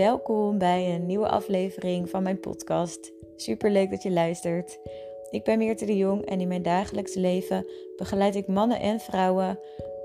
Welkom 0.00 0.58
bij 0.58 0.94
een 0.94 1.06
nieuwe 1.06 1.28
aflevering 1.28 2.10
van 2.10 2.22
mijn 2.22 2.40
podcast. 2.40 3.12
Super 3.36 3.70
leuk 3.70 3.90
dat 3.90 4.02
je 4.02 4.10
luistert. 4.10 4.78
Ik 5.30 5.44
ben 5.44 5.58
Meerte 5.58 5.84
de 5.84 5.96
Jong 5.96 6.24
en 6.24 6.40
in 6.40 6.48
mijn 6.48 6.62
dagelijks 6.62 7.14
leven 7.14 7.66
begeleid 7.96 8.34
ik 8.34 8.46
mannen 8.46 8.80
en 8.80 9.00
vrouwen 9.00 9.58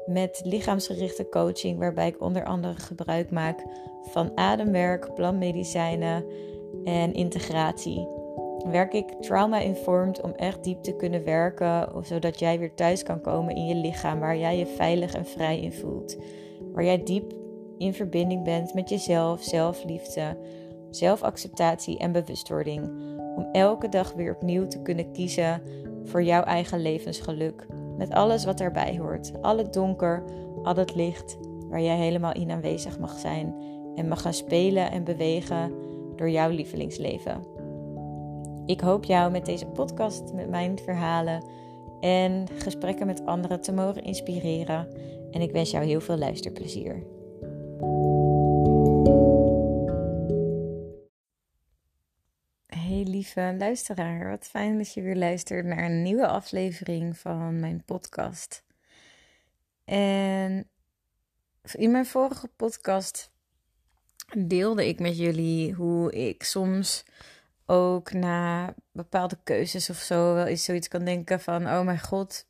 met 0.06 0.42
lichaamsgerichte 0.44 1.30
coaching, 1.30 1.80
waarbij 1.80 2.08
ik 2.08 2.22
onder 2.22 2.46
andere 2.46 2.74
gebruik 2.74 3.32
maak 3.32 3.64
van 4.02 4.32
ademwerk, 4.38 5.14
plantmedicijnen 5.14 6.26
en 6.84 7.14
integratie. 7.14 8.08
Werk 8.72 8.94
ik 8.94 9.10
trauma-informed 9.20 10.22
om 10.22 10.32
echt 10.32 10.64
diep 10.64 10.84
te 10.84 10.96
kunnen 10.96 11.24
werken, 11.24 12.06
zodat 12.06 12.40
jij 12.40 12.60
weer 12.60 12.74
thuis 12.74 13.04
kan 13.04 13.22
komen 13.22 13.56
in 13.56 13.66
je 13.66 13.76
lichaam, 13.76 14.20
waar 14.20 14.38
jij 14.38 14.58
je 14.58 14.66
veilig 14.66 15.14
en 15.14 15.26
vrij 15.26 15.60
in 15.60 15.74
voelt. 15.74 16.18
Waar 16.74 16.84
jij 16.84 17.04
diep 17.04 17.45
in 17.78 17.94
verbinding 17.94 18.44
bent 18.44 18.74
met 18.74 18.90
jezelf, 18.90 19.44
zelfliefde, 19.44 20.38
zelfacceptatie 20.90 21.98
en 21.98 22.12
bewustwording. 22.12 22.90
Om 23.36 23.48
elke 23.52 23.90
dag 23.90 24.14
weer 24.14 24.36
opnieuw 24.36 24.68
te 24.68 24.82
kunnen 24.82 25.12
kiezen 25.12 25.62
voor 26.04 26.24
jouw 26.24 26.44
eigen 26.44 26.82
levensgeluk. 26.82 27.68
Met 27.98 28.10
alles 28.10 28.46
wat 28.46 28.58
daarbij 28.58 28.98
hoort. 28.98 29.32
Al 29.42 29.58
het 29.58 29.74
donker, 29.74 30.24
al 30.64 30.76
het 30.76 30.96
licht, 30.96 31.38
waar 31.70 31.82
jij 31.82 31.98
helemaal 31.98 32.34
in 32.34 32.52
aanwezig 32.52 33.00
mag 33.00 33.20
zijn. 33.20 33.56
En 33.96 34.08
mag 34.08 34.22
gaan 34.22 34.34
spelen 34.34 34.92
en 34.92 35.04
bewegen 35.04 35.72
door 36.16 36.30
jouw 36.30 36.50
lievelingsleven. 36.50 37.44
Ik 38.66 38.80
hoop 38.80 39.04
jou 39.04 39.32
met 39.32 39.46
deze 39.46 39.66
podcast, 39.66 40.34
met 40.34 40.50
mijn 40.50 40.80
verhalen 40.80 41.44
en 42.00 42.46
gesprekken 42.58 43.06
met 43.06 43.26
anderen 43.26 43.62
te 43.62 43.72
mogen 43.72 44.04
inspireren. 44.04 44.88
En 45.32 45.42
ik 45.42 45.52
wens 45.52 45.72
jou 45.72 45.86
heel 45.86 46.02
veel 46.02 46.18
luisterplezier. 46.18 47.15
Hey 52.66 53.04
lieve 53.04 53.56
luisteraar, 53.58 54.30
wat 54.30 54.46
fijn 54.46 54.78
dat 54.78 54.94
je 54.94 55.02
weer 55.02 55.16
luistert 55.16 55.66
naar 55.66 55.84
een 55.84 56.02
nieuwe 56.02 56.28
aflevering 56.28 57.18
van 57.18 57.60
mijn 57.60 57.84
podcast. 57.86 58.64
En 59.86 60.70
in 61.74 61.92
mijn 61.92 62.06
vorige 62.06 62.48
podcast 62.48 63.32
deelde 64.38 64.88
ik 64.88 65.00
met 65.00 65.18
jullie 65.18 65.74
hoe 65.74 66.14
ik 66.14 66.44
soms 66.44 67.06
ook 67.66 68.14
na 68.14 68.74
bepaalde 68.92 69.38
keuzes 69.44 69.90
of 69.90 69.98
zo 69.98 70.34
wel 70.34 70.46
eens 70.46 70.64
zoiets 70.64 70.88
kan 70.88 71.06
denken 71.06 71.40
van: 71.40 71.68
oh 71.68 71.82
mijn 71.82 72.00
god, 72.00 72.48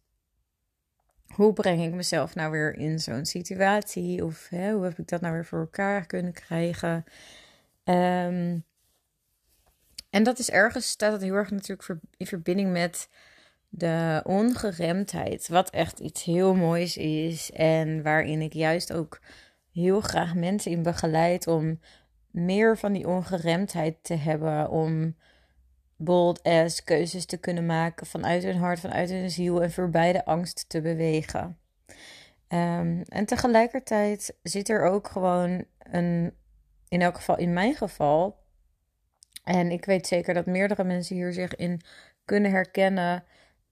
hoe 1.35 1.53
breng 1.53 1.83
ik 1.83 1.93
mezelf 1.93 2.35
nou 2.35 2.51
weer 2.51 2.75
in 2.75 2.99
zo'n 2.99 3.25
situatie? 3.25 4.25
Of 4.25 4.49
hè, 4.49 4.71
hoe 4.71 4.83
heb 4.83 4.99
ik 4.99 5.07
dat 5.07 5.21
nou 5.21 5.33
weer 5.33 5.45
voor 5.45 5.59
elkaar 5.59 6.05
kunnen 6.05 6.33
krijgen? 6.33 7.03
Um, 7.83 8.63
en 10.09 10.23
dat 10.23 10.39
is 10.39 10.49
ergens, 10.49 10.89
staat 10.89 11.11
dat 11.11 11.21
heel 11.21 11.33
erg 11.33 11.51
natuurlijk 11.51 11.99
in 12.17 12.27
verbinding 12.27 12.71
met 12.71 13.09
de 13.69 14.21
ongeremdheid. 14.23 15.47
Wat 15.47 15.69
echt 15.69 15.99
iets 15.99 16.23
heel 16.23 16.55
moois 16.55 16.97
is. 16.97 17.51
En 17.51 18.03
waarin 18.03 18.41
ik 18.41 18.53
juist 18.53 18.93
ook 18.93 19.19
heel 19.71 20.01
graag 20.01 20.35
mensen 20.35 20.71
in 20.71 20.83
begeleid 20.83 21.47
om 21.47 21.79
meer 22.31 22.77
van 22.77 22.93
die 22.93 23.07
ongeremdheid 23.07 23.95
te 24.01 24.13
hebben. 24.13 24.69
Om 24.69 25.15
bold 25.95 26.43
as 26.43 26.83
keuzes 26.83 27.25
te 27.25 27.37
kunnen 27.37 27.65
maken 27.65 28.07
vanuit 28.07 28.43
hun 28.43 28.57
hart, 28.57 28.79
vanuit 28.79 29.09
hun 29.09 29.31
ziel 29.31 29.63
en 29.63 29.71
voorbij 29.71 30.11
de 30.11 30.25
angst 30.25 30.69
te 30.69 30.81
bewegen. 30.81 31.57
Um, 32.47 33.01
en 33.01 33.25
tegelijkertijd 33.25 34.37
zit 34.43 34.69
er 34.69 34.83
ook 34.85 35.07
gewoon 35.07 35.65
een, 35.77 36.33
in 36.87 37.01
elk 37.01 37.15
geval 37.15 37.37
in 37.37 37.53
mijn 37.53 37.75
geval, 37.75 38.43
en 39.43 39.71
ik 39.71 39.85
weet 39.85 40.07
zeker 40.07 40.33
dat 40.33 40.45
meerdere 40.45 40.83
mensen 40.83 41.15
hier 41.15 41.33
zich 41.33 41.55
in 41.55 41.81
kunnen 42.25 42.51
herkennen, 42.51 43.23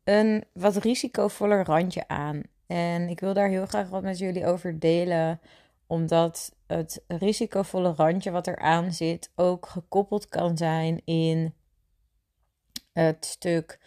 een 0.04 0.44
wat 0.54 0.76
risicovoller 0.76 1.66
randje 1.66 2.08
aan. 2.08 2.42
En 2.68 3.10
ik 3.10 3.20
wil 3.20 3.34
daar 3.34 3.50
heel 3.50 3.66
graag 3.66 3.90
wat 3.90 4.04
met 4.04 4.18
jullie 4.18 4.46
over 4.46 4.80
delen, 4.80 5.40
omdat 5.88 6.56
het 6.68 7.04
risicovolle 7.08 7.94
randje 7.94 8.32
wat 8.32 8.48
eraan 8.48 8.92
zit 8.92 9.32
ook 9.36 9.66
gekoppeld 9.66 10.30
kan 10.30 10.58
zijn 10.58 11.02
in 11.06 11.54
het 12.94 13.26
stuk 13.26 13.80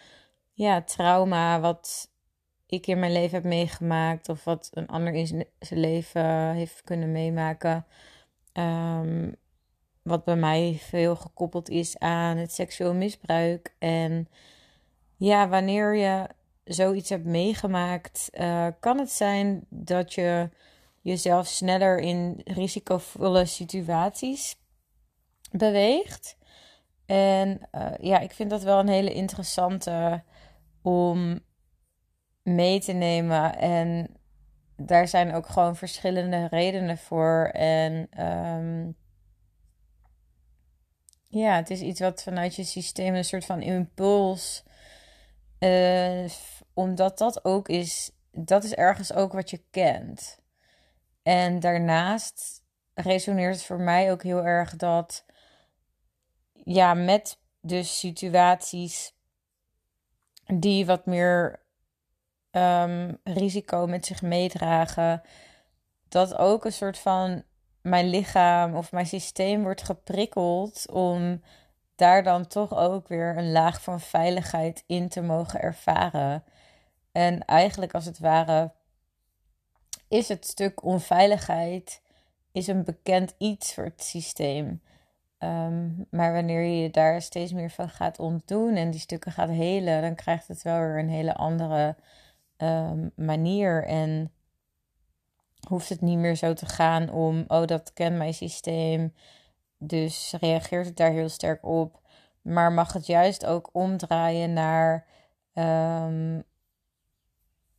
ja, 0.52 0.82
trauma 0.82 1.60
wat 1.60 2.10
ik 2.66 2.86
in 2.86 2.98
mijn 2.98 3.12
leven 3.12 3.34
heb 3.34 3.44
meegemaakt 3.44 4.28
of 4.28 4.44
wat 4.44 4.70
een 4.72 4.86
ander 4.86 5.12
in 5.12 5.46
zijn 5.58 5.80
leven 5.80 6.52
heeft 6.52 6.82
kunnen 6.82 7.12
meemaken. 7.12 7.86
Um, 8.52 9.36
wat 10.02 10.24
bij 10.24 10.36
mij 10.36 10.78
veel 10.80 11.16
gekoppeld 11.16 11.68
is 11.68 11.98
aan 11.98 12.36
het 12.36 12.52
seksueel 12.52 12.94
misbruik. 12.94 13.74
En 13.78 14.28
ja, 15.16 15.48
wanneer 15.48 15.96
je 15.96 16.28
zoiets 16.64 17.08
hebt 17.08 17.24
meegemaakt, 17.24 18.30
uh, 18.32 18.66
kan 18.80 18.98
het 18.98 19.10
zijn 19.10 19.66
dat 19.68 20.14
je 20.14 20.48
jezelf 21.00 21.46
sneller 21.46 21.98
in 21.98 22.40
risicovolle 22.44 23.44
situaties 23.44 24.56
beweegt. 25.50 26.35
En 27.06 27.60
uh, 27.72 27.92
ja, 28.00 28.18
ik 28.18 28.32
vind 28.32 28.50
dat 28.50 28.62
wel 28.62 28.78
een 28.78 28.88
hele 28.88 29.12
interessante 29.12 30.22
om 30.82 31.40
mee 32.42 32.80
te 32.80 32.92
nemen. 32.92 33.58
En 33.58 34.16
daar 34.76 35.08
zijn 35.08 35.34
ook 35.34 35.46
gewoon 35.48 35.76
verschillende 35.76 36.46
redenen 36.46 36.98
voor. 36.98 37.50
En 37.52 38.24
um, 38.26 38.96
ja, 41.28 41.56
het 41.56 41.70
is 41.70 41.80
iets 41.80 42.00
wat 42.00 42.22
vanuit 42.22 42.54
je 42.54 42.64
systeem 42.64 43.14
een 43.14 43.24
soort 43.24 43.44
van 43.44 43.62
impuls. 43.62 44.64
Uh, 45.58 46.28
omdat 46.74 47.18
dat 47.18 47.44
ook 47.44 47.68
is, 47.68 48.10
dat 48.30 48.64
is 48.64 48.74
ergens 48.74 49.12
ook 49.12 49.32
wat 49.32 49.50
je 49.50 49.64
kent. 49.70 50.40
En 51.22 51.60
daarnaast 51.60 52.64
resoneert 52.94 53.54
het 53.54 53.64
voor 53.64 53.80
mij 53.80 54.12
ook 54.12 54.22
heel 54.22 54.44
erg 54.44 54.76
dat, 54.76 55.24
ja, 56.66 56.94
met 56.94 57.38
dus 57.60 57.98
situaties 57.98 59.14
die 60.46 60.86
wat 60.86 61.06
meer 61.06 61.60
um, 62.50 63.18
risico 63.24 63.86
met 63.86 64.06
zich 64.06 64.22
meedragen, 64.22 65.22
dat 66.08 66.36
ook 66.36 66.64
een 66.64 66.72
soort 66.72 66.98
van 66.98 67.42
mijn 67.82 68.08
lichaam 68.08 68.76
of 68.76 68.92
mijn 68.92 69.06
systeem 69.06 69.62
wordt 69.62 69.82
geprikkeld 69.82 70.90
om 70.90 71.42
daar 71.94 72.22
dan 72.22 72.46
toch 72.46 72.74
ook 72.74 73.08
weer 73.08 73.36
een 73.36 73.52
laag 73.52 73.82
van 73.82 74.00
veiligheid 74.00 74.84
in 74.86 75.08
te 75.08 75.20
mogen 75.20 75.60
ervaren. 75.60 76.44
En 77.12 77.44
eigenlijk 77.44 77.94
als 77.94 78.04
het 78.04 78.18
ware 78.18 78.72
is 80.08 80.28
het 80.28 80.46
stuk 80.46 80.82
onveiligheid 80.82 82.02
is 82.52 82.66
een 82.66 82.84
bekend 82.84 83.34
iets 83.38 83.74
voor 83.74 83.84
het 83.84 84.02
systeem. 84.02 84.80
Ehm, 85.38 85.90
maar 86.10 86.32
wanneer 86.32 86.62
je 86.62 86.90
daar 86.90 87.22
steeds 87.22 87.52
meer 87.52 87.70
van 87.70 87.88
gaat 87.88 88.18
ontdoen 88.18 88.74
en 88.74 88.90
die 88.90 89.00
stukken 89.00 89.32
gaat 89.32 89.48
helen, 89.48 90.02
dan 90.02 90.14
krijgt 90.14 90.48
het 90.48 90.62
wel 90.62 90.78
weer 90.78 90.98
een 90.98 91.08
hele 91.08 91.34
andere 91.34 91.96
um, 92.56 93.12
manier. 93.16 93.84
En 93.84 94.32
hoeft 95.68 95.88
het 95.88 96.00
niet 96.00 96.18
meer 96.18 96.36
zo 96.36 96.52
te 96.52 96.66
gaan 96.66 97.10
om, 97.10 97.44
oh, 97.48 97.66
dat 97.66 97.92
kent 97.92 98.16
mijn 98.16 98.34
systeem. 98.34 99.14
Dus 99.78 100.34
reageert 100.40 100.86
het 100.86 100.96
daar 100.96 101.12
heel 101.12 101.28
sterk 101.28 101.64
op. 101.64 102.00
Maar 102.42 102.72
mag 102.72 102.92
het 102.92 103.06
juist 103.06 103.46
ook 103.46 103.68
omdraaien 103.72 104.52
naar 104.52 105.06
um, 105.54 106.44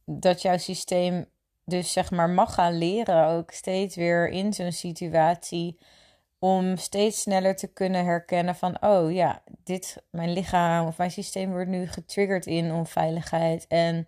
dat 0.06 0.41
jouw 0.41 0.57
systeem 0.57 1.25
dus 1.65 1.92
zeg 1.92 2.12
maar 2.12 2.30
mag 2.30 2.53
gaan 2.53 2.77
leren 2.77 3.27
ook 3.27 3.51
steeds 3.51 3.95
weer 3.95 4.30
in 4.30 4.53
zo'n 4.53 4.71
situatie 4.71 5.77
om 6.39 6.78
steeds 6.78 7.22
sneller 7.22 7.56
te 7.56 7.68
kunnen 7.68 8.06
herkennen 8.06 8.56
van 8.56 8.81
oh 8.81 9.13
ja, 9.13 9.42
dit 9.63 10.04
mijn 10.10 10.34
lichaam 10.34 10.88
of 10.88 10.98
mijn 10.98 11.12
systeem 11.12 11.51
wordt 11.51 11.69
nu 11.69 11.88
getriggerd 11.88 12.45
in 12.45 12.72
onveiligheid 12.72 13.68
en 13.68 14.07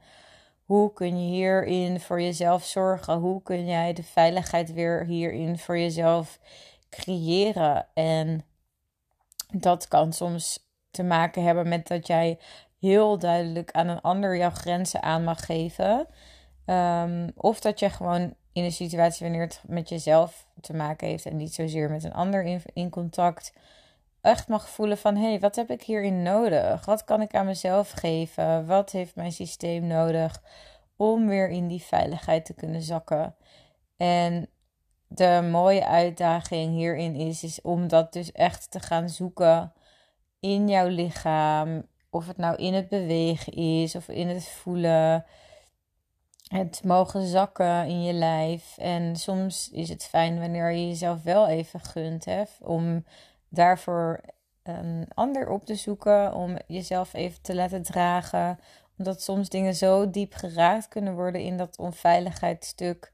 hoe 0.69 0.93
kun 0.93 1.25
je 1.25 1.35
hierin 1.35 1.99
voor 1.99 2.21
jezelf 2.21 2.65
zorgen? 2.65 3.17
Hoe 3.17 3.41
kun 3.41 3.65
jij 3.65 3.93
de 3.93 4.03
veiligheid 4.03 4.73
weer 4.73 5.05
hierin 5.05 5.57
voor 5.57 5.77
jezelf 5.77 6.39
creëren? 6.89 7.87
En 7.93 8.45
dat 9.53 9.87
kan 9.87 10.13
soms 10.13 10.67
te 10.91 11.03
maken 11.03 11.43
hebben 11.43 11.67
met 11.67 11.87
dat 11.87 12.07
jij 12.07 12.39
heel 12.79 13.17
duidelijk 13.17 13.71
aan 13.71 13.87
een 13.87 14.01
ander 14.01 14.37
jouw 14.37 14.49
grenzen 14.49 15.01
aan 15.01 15.23
mag 15.23 15.45
geven. 15.45 16.07
Um, 16.65 17.31
of 17.35 17.59
dat 17.59 17.79
je 17.79 17.89
gewoon 17.89 18.33
in 18.59 18.65
een 18.65 18.71
situatie 18.71 19.25
wanneer 19.25 19.45
het 19.45 19.61
met 19.67 19.89
jezelf 19.89 20.47
te 20.61 20.73
maken 20.73 21.07
heeft 21.07 21.25
en 21.25 21.37
niet 21.37 21.53
zozeer 21.53 21.89
met 21.89 22.03
een 22.03 22.13
ander 22.13 22.43
in, 22.43 22.61
in 22.73 22.89
contact, 22.89 23.53
echt 24.21 24.47
mag 24.47 24.69
voelen 24.69 24.97
van 24.97 25.15
hé, 25.15 25.29
hey, 25.29 25.39
wat 25.39 25.55
heb 25.55 25.69
ik 25.69 25.81
hierin 25.81 26.21
nodig? 26.21 26.85
Wat 26.85 27.03
kan 27.03 27.21
ik 27.21 27.35
aan 27.35 27.45
mezelf 27.45 27.91
geven? 27.91 28.65
Wat 28.65 28.91
heeft 28.91 29.15
mijn 29.15 29.31
systeem 29.31 29.87
nodig 29.87 30.41
om 30.95 31.27
weer 31.27 31.49
in 31.49 31.67
die 31.67 31.81
veiligheid 31.83 32.45
te 32.45 32.53
kunnen 32.53 32.81
zakken? 32.81 33.35
En 33.97 34.49
de 35.07 35.47
mooie 35.51 35.85
uitdaging 35.85 36.73
hierin 36.73 37.15
is, 37.15 37.43
is 37.43 37.61
om 37.61 37.87
dat 37.87 38.13
dus 38.13 38.31
echt 38.31 38.71
te 38.71 38.79
gaan 38.79 39.09
zoeken 39.09 39.73
in 40.39 40.69
jouw 40.69 40.87
lichaam. 40.87 41.87
Of 42.09 42.27
het 42.27 42.37
nou 42.37 42.55
in 42.55 42.73
het 42.73 42.89
bewegen 42.89 43.53
is 43.53 43.95
of 43.95 44.07
in 44.07 44.27
het 44.27 44.47
voelen. 44.47 45.25
Het 46.49 46.81
mogen 46.83 47.27
zakken 47.27 47.87
in 47.87 48.03
je 48.03 48.13
lijf. 48.13 48.77
En 48.77 49.15
soms 49.15 49.69
is 49.71 49.89
het 49.89 50.05
fijn 50.05 50.39
wanneer 50.39 50.71
je 50.71 50.87
jezelf 50.87 51.23
wel 51.23 51.47
even 51.47 51.79
gunt. 51.79 52.25
Hè, 52.25 52.43
om 52.61 53.05
daarvoor 53.49 54.21
een 54.63 55.07
ander 55.13 55.49
op 55.49 55.65
te 55.65 55.75
zoeken. 55.75 56.33
Om 56.33 56.57
jezelf 56.67 57.13
even 57.13 57.41
te 57.41 57.55
laten 57.55 57.81
dragen. 57.81 58.59
Omdat 58.97 59.21
soms 59.21 59.49
dingen 59.49 59.75
zo 59.75 60.09
diep 60.09 60.33
geraakt 60.33 60.87
kunnen 60.87 61.15
worden 61.15 61.41
in 61.41 61.57
dat 61.57 61.77
onveiligheidsstuk 61.77 63.11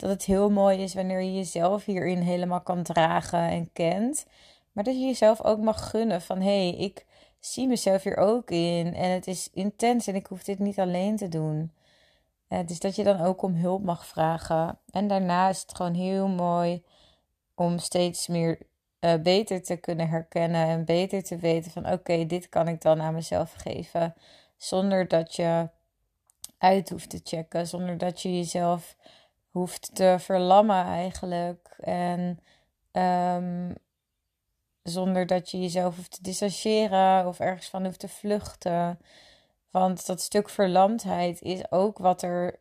dat 0.00 0.10
het 0.10 0.24
heel 0.24 0.50
mooi 0.50 0.82
is 0.82 0.94
wanneer 0.94 1.20
je 1.20 1.34
jezelf 1.34 1.84
hierin 1.84 2.20
helemaal 2.20 2.60
kan 2.60 2.82
dragen 2.82 3.38
en 3.38 3.72
kent. 3.72 4.26
Maar 4.72 4.84
dat 4.84 4.94
je 4.94 5.06
jezelf 5.06 5.42
ook 5.42 5.58
mag 5.58 5.90
gunnen 5.90 6.22
van 6.22 6.40
hé, 6.40 6.68
hey, 6.68 6.78
ik 6.78 7.06
zie 7.40 7.66
mezelf 7.66 8.02
hier 8.02 8.16
ook 8.16 8.50
in 8.50 8.94
en 8.94 9.10
het 9.10 9.26
is 9.26 9.48
intens 9.52 10.06
en 10.06 10.14
ik 10.14 10.26
hoef 10.26 10.42
dit 10.42 10.58
niet 10.58 10.78
alleen 10.78 11.16
te 11.16 11.28
doen. 11.28 11.72
Uh, 12.50 12.58
dus 12.66 12.80
dat 12.80 12.96
je 12.96 13.04
dan 13.04 13.20
ook 13.20 13.42
om 13.42 13.54
hulp 13.54 13.82
mag 13.82 14.06
vragen. 14.06 14.78
En 14.90 15.08
daarna 15.08 15.48
is 15.48 15.60
het 15.60 15.74
gewoon 15.74 15.94
heel 15.94 16.28
mooi 16.28 16.84
om 17.54 17.78
steeds 17.78 18.26
meer 18.26 18.58
uh, 19.00 19.14
beter 19.14 19.62
te 19.62 19.76
kunnen 19.76 20.08
herkennen 20.08 20.66
en 20.66 20.84
beter 20.84 21.22
te 21.22 21.36
weten 21.36 21.70
van 21.70 21.92
oké, 21.92 22.26
dit 22.26 22.48
kan 22.48 22.68
ik 22.68 22.80
dan 22.80 23.00
aan 23.00 23.14
mezelf 23.14 23.52
geven. 23.52 24.14
Zonder 24.56 25.08
dat 25.08 25.36
je 25.36 25.68
uit 26.58 26.90
hoeft 26.90 27.10
te 27.10 27.20
checken, 27.24 27.66
zonder 27.66 27.98
dat 27.98 28.22
je 28.22 28.36
jezelf 28.36 28.96
hoeft 29.50 29.94
te 29.94 30.16
verlammen 30.18 30.84
eigenlijk. 30.84 31.76
En 31.80 32.38
um, 32.92 33.74
zonder 34.82 35.26
dat 35.26 35.50
je 35.50 35.60
jezelf 35.60 35.96
hoeft 35.96 36.10
te 36.10 36.22
distancieren 36.22 37.26
of 37.26 37.40
ergens 37.40 37.68
van 37.68 37.84
hoeft 37.84 38.00
te 38.00 38.08
vluchten. 38.08 38.98
Want 39.70 40.06
dat 40.06 40.20
stuk 40.20 40.48
verlamdheid 40.48 41.42
is 41.42 41.70
ook 41.70 41.98
wat 41.98 42.22
er 42.22 42.60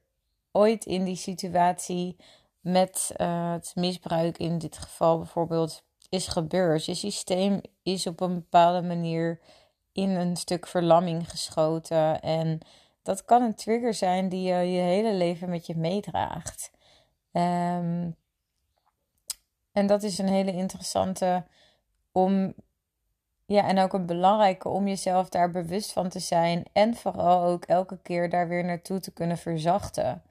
ooit 0.51 0.85
in 0.85 1.03
die 1.03 1.15
situatie 1.15 2.15
met 2.59 3.13
uh, 3.17 3.51
het 3.51 3.71
misbruik 3.75 4.38
in 4.38 4.57
dit 4.57 4.77
geval 4.77 5.17
bijvoorbeeld 5.17 5.83
is 6.09 6.27
gebeurd. 6.27 6.85
Je 6.85 6.94
systeem 6.94 7.61
is 7.83 8.07
op 8.07 8.19
een 8.19 8.33
bepaalde 8.33 8.88
manier 8.88 9.39
in 9.91 10.09
een 10.09 10.35
stuk 10.35 10.67
verlamming 10.67 11.29
geschoten. 11.29 12.21
En 12.21 12.59
dat 13.03 13.25
kan 13.25 13.41
een 13.41 13.55
trigger 13.55 13.94
zijn 13.94 14.29
die 14.29 14.41
je 14.41 14.71
je 14.71 14.81
hele 14.81 15.13
leven 15.13 15.50
met 15.50 15.65
je 15.65 15.75
meedraagt. 15.75 16.71
Um, 17.31 18.15
en 19.71 19.88
dat 19.88 20.03
is 20.03 20.17
een 20.17 20.27
hele 20.27 20.51
interessante 20.51 21.45
om, 22.12 22.53
ja, 23.50 23.68
en 23.68 23.80
ook 23.80 23.94
een 23.94 24.06
belangrijke 24.06 24.69
om 24.69 24.88
jezelf 24.88 25.30
daar 25.30 25.51
bewust 25.51 25.92
van 25.92 26.10
te 26.10 26.19
zijn. 26.19 26.66
En 26.74 26.96
vooral 26.96 27.44
ook 27.44 27.66
elke 27.66 28.00
keer 28.01 28.30
daar 28.30 28.48
weer 28.48 28.66
naartoe 28.66 29.00
te 29.00 29.12
kunnen 29.12 29.38
verzachten. 29.38 30.24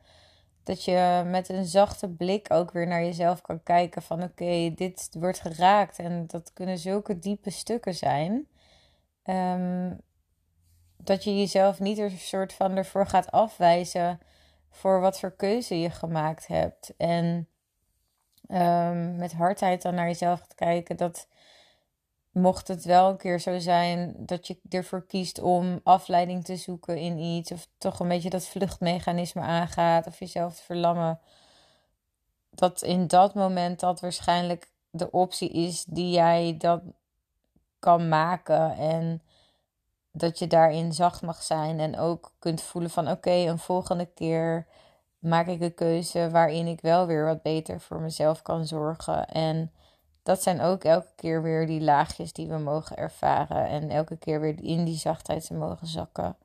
Dat 0.62 0.84
je 0.84 1.22
met 1.26 1.48
een 1.48 1.64
zachte 1.64 2.08
blik 2.08 2.52
ook 2.52 2.70
weer 2.72 2.86
naar 2.86 3.02
jezelf 3.02 3.40
kan 3.40 3.62
kijken 3.62 4.02
van 4.02 4.22
oké, 4.22 4.72
dit 4.74 5.08
wordt 5.18 5.40
geraakt. 5.40 5.98
En 5.98 6.26
dat 6.26 6.52
kunnen 6.52 6.78
zulke 6.78 7.18
diepe 7.18 7.50
stukken 7.50 7.94
zijn. 7.94 8.48
Um, 9.24 10.00
dat 10.96 11.24
je 11.24 11.38
jezelf 11.38 11.80
niet 11.80 11.98
er 11.98 12.10
soort 12.10 12.52
van 12.52 12.76
ervoor 12.76 13.06
gaat 13.06 13.30
afwijzen 13.30 14.20
voor 14.70 15.00
wat 15.00 15.18
voor 15.18 15.36
keuze 15.36 15.80
je 15.80 15.90
gemaakt 15.90 16.46
hebt. 16.46 16.94
En 16.96 17.48
um, 18.48 19.16
met 19.16 19.32
hardheid 19.32 19.82
dan 19.82 19.94
naar 19.94 20.06
jezelf 20.06 20.46
te 20.46 20.54
kijken 20.54 20.96
dat 20.96 21.28
mocht 22.32 22.68
het 22.68 22.84
wel 22.84 23.08
een 23.08 23.16
keer 23.16 23.40
zo 23.40 23.58
zijn 23.58 24.14
dat 24.18 24.46
je 24.46 24.58
ervoor 24.68 25.06
kiest 25.06 25.40
om 25.40 25.80
afleiding 25.84 26.44
te 26.44 26.56
zoeken 26.56 26.98
in 26.98 27.18
iets, 27.18 27.52
of 27.52 27.68
toch 27.78 28.00
een 28.00 28.08
beetje 28.08 28.30
dat 28.30 28.46
vluchtmechanisme 28.46 29.40
aangaat, 29.40 30.06
of 30.06 30.18
jezelf 30.18 30.56
te 30.56 30.62
verlammen, 30.62 31.20
dat 32.50 32.82
in 32.82 33.06
dat 33.06 33.34
moment 33.34 33.80
dat 33.80 34.00
waarschijnlijk 34.00 34.70
de 34.90 35.10
optie 35.10 35.50
is 35.50 35.84
die 35.84 36.10
jij 36.10 36.54
dat 36.58 36.82
kan 37.78 38.08
maken 38.08 38.76
en 38.76 39.22
dat 40.12 40.38
je 40.38 40.46
daarin 40.46 40.92
zacht 40.92 41.22
mag 41.22 41.42
zijn 41.42 41.80
en 41.80 41.98
ook 41.98 42.32
kunt 42.38 42.62
voelen 42.62 42.90
van 42.90 43.10
oké, 43.10 43.30
een 43.30 43.58
volgende 43.58 44.06
keer 44.06 44.66
maak 45.18 45.46
ik 45.46 45.60
een 45.60 45.74
keuze 45.74 46.30
waarin 46.30 46.66
ik 46.66 46.80
wel 46.80 47.06
weer 47.06 47.24
wat 47.24 47.42
beter 47.42 47.80
voor 47.80 48.00
mezelf 48.00 48.42
kan 48.42 48.66
zorgen. 48.66 49.28
En 49.28 49.72
dat 50.22 50.42
zijn 50.42 50.60
ook 50.60 50.84
elke 50.84 51.12
keer 51.16 51.42
weer 51.42 51.66
die 51.66 51.80
laagjes 51.80 52.32
die 52.32 52.48
we 52.48 52.58
mogen 52.58 52.96
ervaren 52.96 53.66
en 53.68 53.90
elke 53.90 54.16
keer 54.16 54.40
weer 54.40 54.62
in 54.62 54.84
die 54.84 54.98
zachtheid 54.98 55.46
te 55.46 55.54
mogen 55.54 55.86
zakken. 55.86 56.36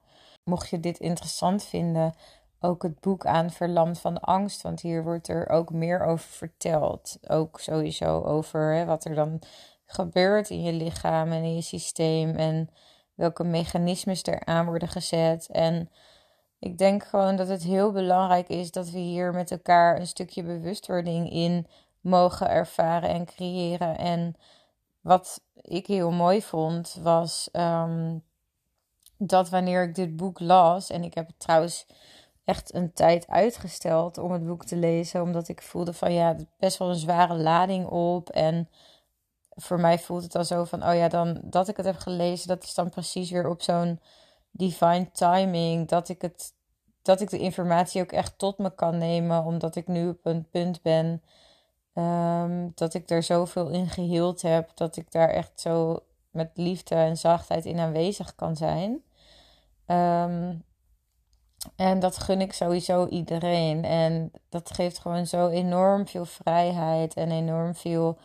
Mocht 0.44 0.70
je 0.70 0.80
dit 0.80 1.00
interessant 1.00 1.64
vinden, 1.64 2.14
ook 2.60 2.84
het 2.84 3.00
boek 3.00 3.26
aan 3.26 3.52
Verlamd 3.52 4.00
van 4.00 4.20
Angst, 4.20 4.62
want 4.62 4.82
hier 4.82 5.04
wordt 5.04 5.28
er 5.28 5.50
ook 5.50 5.72
meer 5.72 6.04
over 6.06 6.30
verteld. 6.30 7.18
Ook 7.28 7.60
sowieso 7.60 8.22
over 8.22 8.74
hè, 8.74 8.86
wat 8.86 9.06
er 9.06 9.16
dan 9.16 9.42
gebeurt 9.86 10.50
in 10.50 10.64
je 10.64 10.74
lichaam 10.74 11.32
en 11.32 11.44
in 11.44 11.56
je 11.56 11.62
systeem 11.62 12.36
en 12.36 12.70
welke 13.16 13.44
mechanismes 13.44 14.24
er 14.24 14.46
aan 14.46 14.66
worden 14.66 14.88
gezet. 14.88 15.48
En 15.52 15.90
ik 16.60 16.78
denk 16.78 17.04
gewoon 17.04 17.36
dat 17.36 17.48
het 17.48 17.64
heel 17.64 17.92
belangrijk 17.92 18.48
is 18.48 18.72
dat 18.72 18.90
we 18.90 18.98
hier 18.98 19.34
met 19.34 19.52
elkaar 19.52 20.00
een 20.00 20.08
stukje 20.08 20.44
bewustwording 20.44 21.32
in 21.32 21.68
mogen 22.04 22.50
ervaren 22.50 23.10
en 23.10 23.26
creëren. 23.26 23.98
En 23.98 24.36
wat 25.02 25.42
ik 25.62 25.88
heel 25.88 26.12
mooi 26.12 26.42
vond, 26.42 26.98
was 27.02 27.50
um, 27.54 28.24
dat 29.18 29.50
wanneer 29.50 29.84
ik 29.84 29.96
dit 29.96 30.16
boek 30.16 30.40
las, 30.40 30.90
en 30.90 31.04
ik 31.04 31.14
heb 31.14 31.28
het 31.28 31.40
trouwens 31.40 31.86
echt 32.44 32.74
een 32.74 32.94
tijd 32.94 33.28
uitgesteld 33.28 34.18
om 34.18 34.32
het 34.32 34.46
boek 34.46 34.66
te 34.66 34.76
lezen, 34.76 35.22
omdat 35.22 35.48
ik 35.48 35.62
voelde 35.62 35.94
van 35.94 36.14
ja, 36.14 36.36
best 36.60 36.78
wel 36.78 36.90
een 36.90 36.96
zware 36.96 37.36
lading 37.36 37.88
op. 37.88 38.30
En 38.30 38.70
voor 39.50 39.80
mij 39.80 40.00
voelt 40.00 40.24
het 40.24 40.36
al 40.36 40.44
zo 40.44 40.64
van, 40.64 40.88
oh 40.88 40.96
ja, 40.96 41.08
dan 41.08 41.40
dat 41.44 41.68
ik 41.68 41.78
het 41.78 41.86
heb 41.86 41.98
gelezen, 41.98 42.48
dat 42.48 42.64
is 42.64 42.74
dan 42.74 42.90
precies 42.90 43.32
weer 43.32 43.48
op 43.48 43.62
zo'n 43.62 44.00
divine 44.52 45.12
timing, 45.12 45.88
dat 45.88 46.10
ik 46.10 46.22
het, 46.22 46.54
dat 47.02 47.22
ik 47.22 47.30
de 47.30 47.40
informatie 47.40 48.02
ook 48.02 48.12
echt 48.12 48.38
tot 48.38 48.58
me 48.58 48.76
kan 48.76 48.98
nemen, 48.98 49.44
omdat 49.44 49.76
ik 49.76 49.88
nu 49.88 50.10
op 50.10 50.26
een 50.26 50.50
punt 50.50 50.82
ben 50.82 51.22
um, 51.94 52.72
dat 52.76 52.94
ik 52.94 53.10
er 53.10 53.24
zoveel 53.24 53.70
in 53.70 53.90
geheeld 53.90 54.42
heb, 54.42 54.72
dat 54.74 54.96
ik 54.96 55.12
daar 55.12 55.30
echt 55.30 55.60
zo 55.60 56.00
met 56.32 56.52
liefde 56.54 56.96
en 56.96 57.18
zachtheid 57.18 57.66
in 57.66 57.80
aanwezig 57.80 58.36
kan 58.36 58.56
zijn. 58.56 59.04
Um, 59.88 60.64
en 61.76 62.00
dat 62.00 62.18
gun 62.18 62.42
ik 62.42 62.54
sowieso 62.54 63.08
iedereen. 63.08 63.84
En 63.84 64.32
dat 64.50 64.72
geeft 64.72 65.00
gewoon 65.00 65.28
zo 65.28 65.48
enorm 65.48 66.08
veel 66.08 66.26
vrijheid 66.26 67.14
en 67.14 67.32
enorm 67.32 67.76
veel 67.76 68.18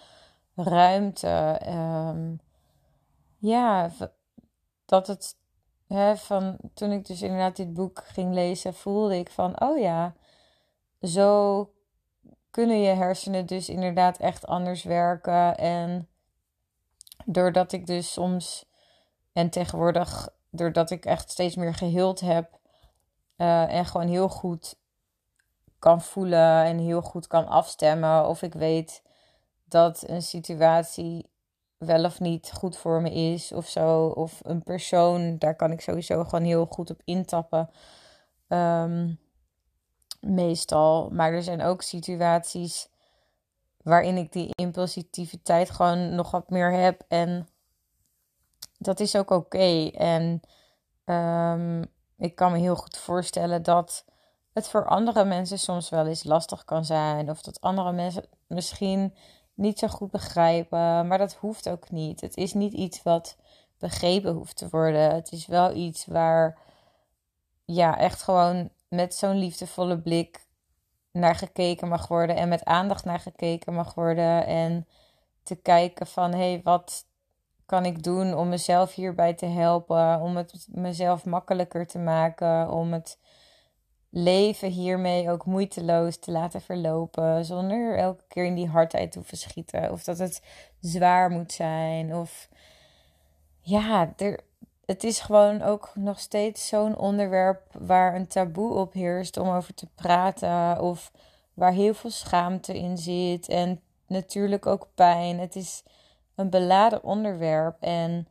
ruimte. 0.55 1.61
Um, 1.69 2.41
ja, 3.39 3.91
dat 4.85 5.07
het 5.07 5.37
hè, 5.87 6.17
van 6.17 6.57
toen 6.75 6.91
ik 6.91 7.07
dus 7.07 7.23
inderdaad 7.23 7.57
dit 7.57 7.75
boek 7.75 8.05
ging 8.05 8.35
lezen, 8.35 8.75
voelde 8.75 9.17
ik 9.17 9.31
van 9.31 9.61
oh 9.61 9.79
ja, 9.79 10.15
zo 11.01 11.73
kunnen 12.59 12.81
je 12.81 12.95
hersenen 12.95 13.47
dus 13.47 13.69
inderdaad 13.69 14.19
echt 14.19 14.47
anders 14.47 14.83
werken. 14.83 15.57
En 15.57 16.09
doordat 17.25 17.73
ik 17.73 17.87
dus 17.87 18.13
soms 18.13 18.65
en 19.33 19.51
tegenwoordig, 19.51 20.29
doordat 20.51 20.91
ik 20.91 21.05
echt 21.05 21.31
steeds 21.31 21.57
meer 21.57 21.75
geheeld 21.75 22.21
heb 22.21 22.59
uh, 23.37 23.75
en 23.75 23.87
gewoon 23.87 24.09
heel 24.09 24.29
goed 24.29 24.79
kan 25.79 26.03
voelen 26.03 26.65
en 26.65 26.79
heel 26.79 27.03
goed 27.03 27.27
kan 27.27 27.47
afstemmen 27.47 28.29
of 28.29 28.43
ik 28.43 28.55
weet 28.55 29.03
dat 29.65 30.09
een 30.09 30.23
situatie 30.23 31.31
wel 31.77 32.05
of 32.05 32.21
niet 32.21 32.53
goed 32.53 32.77
voor 32.77 33.03
me 33.03 33.13
is 33.13 33.53
of 33.53 33.67
zo. 33.67 34.07
Of 34.07 34.41
een 34.43 34.63
persoon, 34.63 35.39
daar 35.39 35.57
kan 35.57 35.73
ik 35.73 35.81
sowieso 35.81 36.25
gewoon 36.25 36.45
heel 36.45 36.67
goed 36.67 36.91
op 36.91 37.01
intappen. 37.05 37.71
Um, 38.49 39.19
meestal. 40.21 41.11
Maar 41.11 41.33
er 41.33 41.43
zijn 41.43 41.63
ook 41.63 41.83
situaties 41.83 42.89
waarin 43.83 44.17
ik 44.17 44.33
die 44.33 44.51
impulsiviteit 44.55 45.71
gewoon 45.71 46.15
nog 46.15 46.31
wat 46.31 46.51
meer 46.51 46.73
heb. 46.73 47.05
En 47.09 47.49
dat 48.79 49.01
is 49.01 49.17
ook 49.17 49.31
oké. 49.31 49.91
En 49.91 50.41
um, 51.05 51.85
ik 52.19 52.35
kan 52.35 52.53
me 52.53 52.59
heel 52.59 52.77
goed 52.77 52.97
voorstellen 52.97 53.63
dat 53.63 54.05
het 54.53 54.69
voor 54.69 54.87
andere 54.87 55.25
mensen 55.25 55.59
soms 55.59 55.89
wel 55.89 56.07
eens 56.07 56.25
lastig 56.25 56.65
kan 56.65 56.85
zijn. 56.85 57.31
Of 57.31 57.43
dat 57.43 57.61
andere 57.61 57.93
mensen 57.93 58.25
misschien 58.47 59.15
niet 59.55 59.79
zo 59.79 59.89
goed 59.89 60.11
begrijpen. 60.11 61.07
Maar 61.07 61.19
dat 61.19 61.35
hoeft 61.35 61.69
ook 61.69 61.91
niet. 61.91 62.21
Het 62.21 62.37
is 62.37 62.55
niet 62.55 62.73
iets 62.73 63.03
wat 63.03 63.37
begrepen 63.79 64.33
hoeft 64.33 64.57
te 64.57 64.69
worden. 64.71 65.15
Het 65.15 65.33
is 65.33 65.47
wel 65.47 65.75
iets 65.75 66.07
waar 66.07 66.59
ja, 67.65 67.99
echt 67.99 68.23
gewoon 68.23 68.71
met 68.89 69.15
zo'n 69.15 69.39
liefdevolle 69.39 69.99
blik 69.99 70.47
naar 71.13 71.35
gekeken 71.35 71.89
mag 71.89 72.09
worden 72.09 72.37
en 72.37 72.49
met 72.49 72.65
aandacht 72.65 73.05
naar 73.05 73.21
gekeken 73.21 73.75
mag 73.75 73.95
worden. 73.95 74.47
En 74.47 74.87
te 75.43 75.57
kijken 75.57 76.07
van 76.07 76.33
hé, 76.33 76.51
hey, 76.51 76.61
wat 76.65 77.07
kan 77.67 77.85
ik 77.85 78.03
doen 78.03 78.35
om 78.35 78.49
mezelf 78.49 78.95
hierbij 78.95 79.35
te 79.35 79.47
helpen? 79.47 80.21
Om 80.21 80.37
het 80.37 80.67
mezelf 80.71 81.25
makkelijker 81.25 81.87
te 81.87 81.99
maken. 81.99 82.71
Om 82.71 82.93
het 82.93 83.19
leven 84.11 84.71
hiermee 84.71 85.31
ook 85.31 85.45
moeiteloos 85.45 86.19
te 86.19 86.31
laten 86.31 86.61
verlopen. 86.61 87.45
Zonder 87.45 87.99
elke 87.99 88.25
keer 88.29 88.45
in 88.45 88.55
die 88.55 88.69
hardheid 88.69 89.13
te 89.13 89.23
verschieten. 89.23 89.93
Of 89.93 90.05
dat 90.05 90.19
het 90.19 90.43
zwaar 90.81 91.31
moet 91.31 91.53
zijn. 91.53 92.15
Of 92.15 92.49
ja, 93.61 94.13
er, 94.17 94.41
het 94.89 95.05
is 95.05 95.21
gewoon 95.21 95.63
ook 95.63 95.91
nog 95.95 96.21
steeds 96.21 96.69
zo'n 96.69 96.97
onderwerp 96.97 97.61
waar 97.79 98.15
een 98.15 98.27
taboe 98.27 98.75
op 98.75 98.93
heerst 98.93 99.37
om 99.37 99.49
over 99.49 99.75
te 99.75 99.87
praten. 99.95 100.81
Of 100.81 101.13
waar 101.55 101.73
heel 101.73 101.95
veel 101.95 102.11
schaamte 102.11 102.79
in 102.79 102.99
zit. 102.99 103.49
En 103.49 103.81
natuurlijk 104.07 104.67
ook 104.67 104.89
pijn. 104.95 105.39
Het 105.39 105.57
is 105.57 105.83
een 106.35 106.51
beladen 106.51 107.03
onderwerp. 107.03 107.83
En 107.83 108.29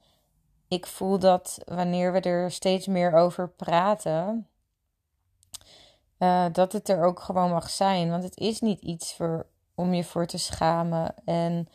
ik 0.68 0.86
voel 0.86 1.20
dat 1.20 1.60
wanneer 1.66 2.14
we 2.14 2.20
er 2.20 2.52
steeds 2.52 2.88
meer 2.88 3.14
over 3.14 3.50
praten, 3.50 4.48
uh, 6.20 6.46
dat 6.52 6.72
het 6.72 6.90
er 6.90 7.04
ook 7.04 7.20
gewoon 7.20 7.50
mag 7.50 7.70
zijn. 7.70 8.10
Want 8.10 8.24
het 8.24 8.38
is 8.38 8.62
niet 8.62 8.82
iets 8.82 9.16
voor, 9.16 9.46
om 9.76 9.94
je 9.94 10.04
voor 10.04 10.26
te 10.26 10.38
schamen. 10.38 11.14
En 11.26 11.68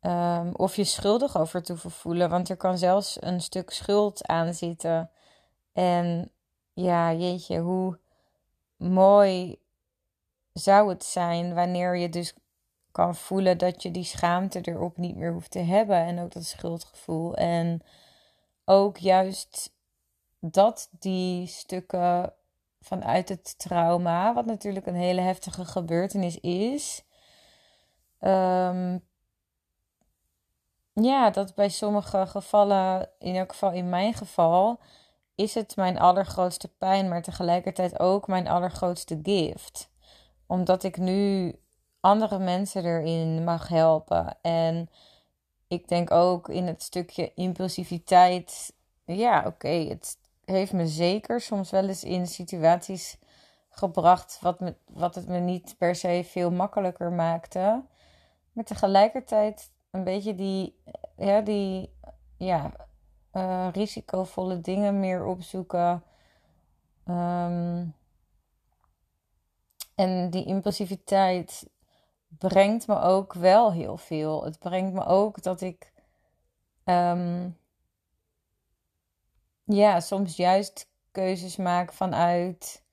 um, 0.00 0.54
of 0.54 0.76
je 0.76 0.84
schuldig 0.84 1.36
over 1.36 1.62
te 1.62 1.76
voelen. 1.76 2.30
Want 2.30 2.48
er 2.48 2.56
kan 2.56 2.78
zelfs 2.78 3.22
een 3.22 3.40
stuk 3.40 3.70
schuld 3.70 4.26
aan 4.26 4.54
zitten. 4.54 5.10
En 5.72 6.30
ja, 6.72 7.12
jeetje, 7.12 7.58
hoe 7.58 7.98
mooi 8.76 9.58
zou 10.52 10.88
het 10.88 11.04
zijn 11.04 11.54
wanneer 11.54 11.96
je 11.96 12.08
dus 12.08 12.34
kan 12.92 13.14
voelen 13.14 13.58
dat 13.58 13.82
je 13.82 13.90
die 13.90 14.04
schaamte 14.04 14.60
erop 14.60 14.96
niet 14.96 15.16
meer 15.16 15.32
hoeft 15.32 15.50
te 15.50 15.58
hebben. 15.58 15.96
En 15.96 16.20
ook 16.20 16.32
dat 16.32 16.44
schuldgevoel. 16.44 17.36
En 17.36 17.82
ook 18.64 18.96
juist 18.96 19.72
dat 20.40 20.88
die 20.98 21.46
stukken 21.46 22.32
vanuit 22.80 23.28
het 23.28 23.58
trauma, 23.58 24.34
wat 24.34 24.46
natuurlijk 24.46 24.86
een 24.86 24.94
hele 24.94 25.20
heftige 25.20 25.64
gebeurtenis 25.64 26.40
is. 26.40 27.04
Um, 28.20 29.08
ja, 31.04 31.30
dat 31.30 31.54
bij 31.54 31.68
sommige 31.68 32.26
gevallen, 32.26 33.08
in 33.18 33.34
elk 33.34 33.52
geval 33.52 33.72
in 33.72 33.88
mijn 33.88 34.14
geval, 34.14 34.80
is 35.34 35.54
het 35.54 35.76
mijn 35.76 35.98
allergrootste 35.98 36.68
pijn, 36.68 37.08
maar 37.08 37.22
tegelijkertijd 37.22 38.00
ook 38.00 38.26
mijn 38.26 38.48
allergrootste 38.48 39.20
gift. 39.22 39.90
Omdat 40.46 40.82
ik 40.82 40.96
nu 40.96 41.54
andere 42.00 42.38
mensen 42.38 42.84
erin 42.84 43.44
mag 43.44 43.68
helpen. 43.68 44.36
En 44.42 44.90
ik 45.68 45.88
denk 45.88 46.10
ook 46.10 46.48
in 46.48 46.66
het 46.66 46.82
stukje 46.82 47.34
impulsiviteit. 47.34 48.72
Ja, 49.04 49.44
oké, 49.46 49.68
het 49.68 50.18
heeft 50.44 50.72
me 50.72 50.86
zeker 50.86 51.40
soms 51.40 51.70
wel 51.70 51.88
eens 51.88 52.04
in 52.04 52.26
situaties 52.26 53.18
gebracht 53.68 54.38
wat, 54.40 54.58
wat 54.86 55.14
het 55.14 55.28
me 55.28 55.38
niet 55.38 55.74
per 55.78 55.94
se 55.94 56.22
veel 56.24 56.50
makkelijker 56.50 57.12
maakte. 57.12 57.82
Maar 58.52 58.64
tegelijkertijd 58.64 59.70
een 59.90 60.04
beetje 60.04 60.34
die, 60.34 60.79
ja, 61.20 61.40
die 61.40 61.92
ja, 62.36 62.72
uh, 63.32 63.68
risicovolle 63.72 64.60
dingen 64.60 65.00
meer 65.00 65.24
opzoeken. 65.24 66.02
Um, 67.04 67.94
en 69.94 70.30
die 70.30 70.44
impulsiviteit 70.44 71.70
brengt 72.28 72.86
me 72.86 73.00
ook 73.00 73.32
wel 73.32 73.72
heel 73.72 73.96
veel. 73.96 74.44
Het 74.44 74.58
brengt 74.58 74.92
me 74.92 75.04
ook 75.04 75.42
dat 75.42 75.60
ik 75.60 75.92
um, 76.84 77.58
ja, 79.64 80.00
soms 80.00 80.36
juist 80.36 80.90
keuzes 81.10 81.56
maak 81.56 81.92
vanuit 81.92 82.84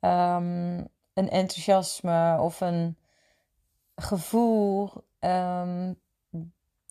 um, 0.00 0.88
een 1.12 1.30
enthousiasme 1.30 2.38
of 2.40 2.60
een 2.60 2.96
gevoel 3.96 4.92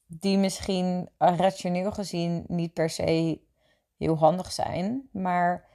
die 0.07 0.37
misschien 0.37 1.09
rationeel 1.17 1.91
gezien 1.91 2.43
niet 2.47 2.73
per 2.73 2.89
se 2.89 3.41
heel 3.97 4.17
handig 4.17 4.51
zijn, 4.51 5.09
maar 5.11 5.65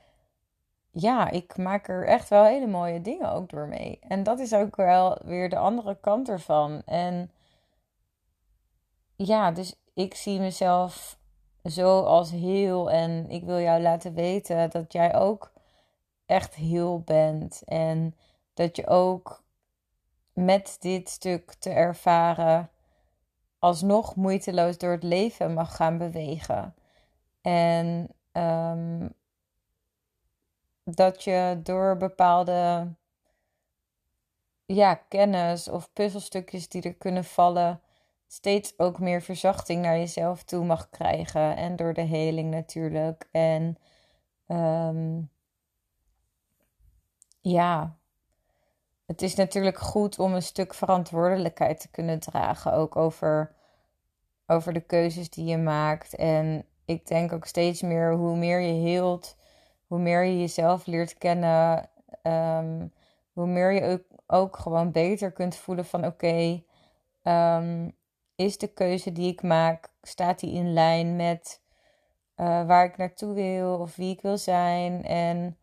ja, 0.90 1.30
ik 1.30 1.56
maak 1.56 1.88
er 1.88 2.06
echt 2.06 2.28
wel 2.28 2.44
hele 2.44 2.66
mooie 2.66 3.00
dingen 3.00 3.32
ook 3.32 3.50
door 3.50 3.68
mee. 3.68 3.98
En 4.00 4.22
dat 4.22 4.38
is 4.38 4.54
ook 4.54 4.76
wel 4.76 5.18
weer 5.24 5.48
de 5.48 5.56
andere 5.58 6.00
kant 6.00 6.28
ervan. 6.28 6.82
En 6.84 7.30
ja, 9.16 9.50
dus 9.50 9.74
ik 9.94 10.14
zie 10.14 10.40
mezelf 10.40 11.18
zo 11.64 12.00
als 12.02 12.30
heel 12.30 12.90
en 12.90 13.30
ik 13.30 13.44
wil 13.44 13.60
jou 13.60 13.82
laten 13.82 14.14
weten 14.14 14.70
dat 14.70 14.92
jij 14.92 15.14
ook 15.14 15.52
echt 16.26 16.54
heel 16.54 17.00
bent. 17.00 17.62
En 17.64 18.16
dat 18.54 18.76
je 18.76 18.86
ook 18.86 19.42
met 20.32 20.76
dit 20.80 21.08
stuk 21.08 21.54
te 21.54 21.70
ervaren 21.70 22.70
alsnog 23.62 24.16
moeiteloos 24.16 24.78
door 24.78 24.90
het 24.90 25.02
leven 25.02 25.54
mag 25.54 25.76
gaan 25.76 25.98
bewegen. 25.98 26.74
En 27.40 28.08
um, 28.32 29.12
dat 30.84 31.24
je 31.24 31.60
door 31.62 31.96
bepaalde 31.96 32.92
ja, 34.66 34.94
kennis 34.94 35.68
of 35.68 35.92
puzzelstukjes 35.92 36.68
die 36.68 36.82
er 36.82 36.94
kunnen 36.94 37.24
vallen, 37.24 37.80
steeds 38.26 38.78
ook 38.78 38.98
meer 38.98 39.22
verzachting 39.22 39.82
naar 39.82 39.96
jezelf 39.96 40.42
toe 40.42 40.64
mag 40.64 40.90
krijgen. 40.90 41.56
En 41.56 41.76
door 41.76 41.94
de 41.94 42.00
heling 42.00 42.50
natuurlijk. 42.50 43.28
En 43.30 43.76
um, 44.46 45.30
ja, 47.40 47.96
het 49.12 49.22
is 49.22 49.34
natuurlijk 49.34 49.78
goed 49.78 50.18
om 50.18 50.34
een 50.34 50.42
stuk 50.42 50.74
verantwoordelijkheid 50.74 51.80
te 51.80 51.90
kunnen 51.90 52.18
dragen. 52.20 52.72
Ook 52.72 52.96
over, 52.96 53.54
over 54.46 54.72
de 54.72 54.80
keuzes 54.80 55.30
die 55.30 55.44
je 55.44 55.58
maakt. 55.58 56.14
En 56.14 56.64
ik 56.84 57.06
denk 57.06 57.32
ook 57.32 57.46
steeds 57.46 57.82
meer 57.82 58.12
hoe 58.12 58.36
meer 58.36 58.60
je 58.60 58.88
heelt 58.88 59.36
hoe 59.92 60.00
meer 60.00 60.24
je 60.24 60.38
jezelf 60.38 60.86
leert 60.86 61.18
kennen, 61.18 61.90
ehm, 62.22 62.86
hoe 63.32 63.46
meer 63.46 63.72
je 63.72 63.82
ook, 63.82 64.02
ook, 64.26 64.56
gewoon 64.56 64.90
beter 64.90 65.32
kunt 65.32 65.56
voelen 65.56 65.84
van 65.84 66.06
oké, 66.06 66.62
ehm, 67.22 67.90
is 68.34 68.58
de 68.58 68.72
keuze 68.72 69.12
die 69.12 69.32
ik 69.32 69.42
maak, 69.42 69.88
staat 70.02 70.40
die 70.40 70.52
in 70.52 70.72
lijn 70.72 71.16
met 71.16 71.60
uh, 72.36 72.66
waar 72.66 72.84
ik 72.84 72.96
naartoe 72.96 73.34
wil 73.34 73.78
of 73.78 73.96
wie 73.96 74.12
ik 74.12 74.20
wil 74.20 74.38
zijn? 74.38 75.04
En 75.04 75.56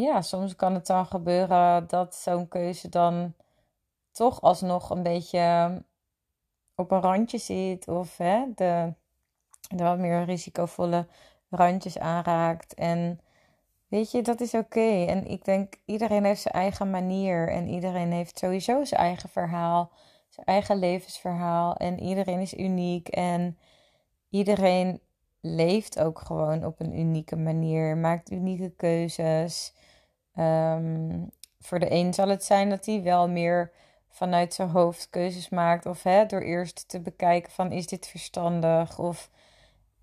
ja, 0.00 0.22
soms 0.22 0.56
kan 0.56 0.74
het 0.74 0.86
dan 0.86 1.06
gebeuren 1.06 1.86
dat 1.86 2.14
zo'n 2.14 2.48
keuze 2.48 2.88
dan 2.88 3.34
toch 4.12 4.40
alsnog 4.40 4.90
een 4.90 5.02
beetje 5.02 5.82
op 6.74 6.90
een 6.90 7.00
randje 7.00 7.38
zit 7.38 7.88
of 7.88 8.16
hè, 8.16 8.44
de, 8.54 8.92
de 9.68 9.84
wat 9.84 9.98
meer 9.98 10.24
risicovolle 10.24 11.06
randjes 11.50 11.98
aanraakt. 11.98 12.74
En 12.74 13.20
weet 13.88 14.10
je, 14.10 14.22
dat 14.22 14.40
is 14.40 14.54
oké. 14.54 15.04
En 15.04 15.26
ik 15.26 15.44
denk, 15.44 15.74
iedereen 15.84 16.24
heeft 16.24 16.40
zijn 16.40 16.54
eigen 16.54 16.90
manier. 16.90 17.48
En 17.48 17.68
iedereen 17.68 18.12
heeft 18.12 18.38
sowieso 18.38 18.84
zijn 18.84 19.00
eigen 19.00 19.28
verhaal. 19.28 19.90
Zijn 20.28 20.46
eigen 20.46 20.78
levensverhaal. 20.78 21.76
En 21.76 22.00
iedereen 22.00 22.40
is 22.40 22.54
uniek. 22.54 23.08
En 23.08 23.58
iedereen 24.30 25.00
leeft 25.40 26.00
ook 26.00 26.18
gewoon 26.18 26.64
op 26.64 26.80
een 26.80 26.98
unieke 26.98 27.36
manier. 27.36 27.96
Maakt 27.96 28.30
unieke 28.30 28.70
keuzes. 28.70 29.74
Ehm, 30.36 31.24
voor 31.60 31.78
de 31.78 31.90
een 31.90 32.14
zal 32.14 32.28
het 32.28 32.44
zijn 32.44 32.70
dat 32.70 32.86
hij 32.86 33.02
wel 33.02 33.28
meer 33.28 33.72
vanuit 34.10 34.54
zijn 34.54 34.68
hoofd 34.68 35.10
keuzes 35.10 35.48
maakt. 35.48 35.86
Of 35.86 36.02
hè, 36.02 36.26
door 36.26 36.40
eerst 36.40 36.88
te 36.88 37.00
bekijken 37.00 37.52
van 37.52 37.72
is 37.72 37.86
dit 37.86 38.06
verstandig? 38.06 38.98
Of 38.98 39.30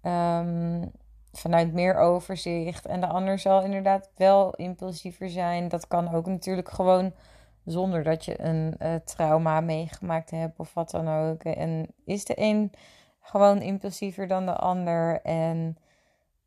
um, 0.03 0.91
vanuit 1.31 1.73
meer 1.73 1.97
overzicht. 1.97 2.85
En 2.85 3.01
de 3.01 3.07
ander 3.07 3.39
zal 3.39 3.63
inderdaad 3.63 4.09
wel 4.15 4.55
impulsiever 4.55 5.29
zijn. 5.29 5.67
Dat 5.67 5.87
kan 5.87 6.13
ook 6.13 6.25
natuurlijk 6.25 6.69
gewoon 6.69 7.13
zonder 7.65 8.03
dat 8.03 8.25
je 8.25 8.41
een 8.41 8.75
uh, 8.81 8.95
trauma 8.95 9.61
meegemaakt 9.61 10.31
hebt 10.31 10.59
of 10.59 10.73
wat 10.73 10.91
dan 10.91 11.09
ook. 11.09 11.43
En 11.43 11.87
is 12.05 12.25
de 12.25 12.33
een 12.37 12.71
gewoon 13.21 13.61
impulsiever 13.61 14.27
dan 14.27 14.45
de 14.45 14.55
ander. 14.55 15.21
En 15.21 15.77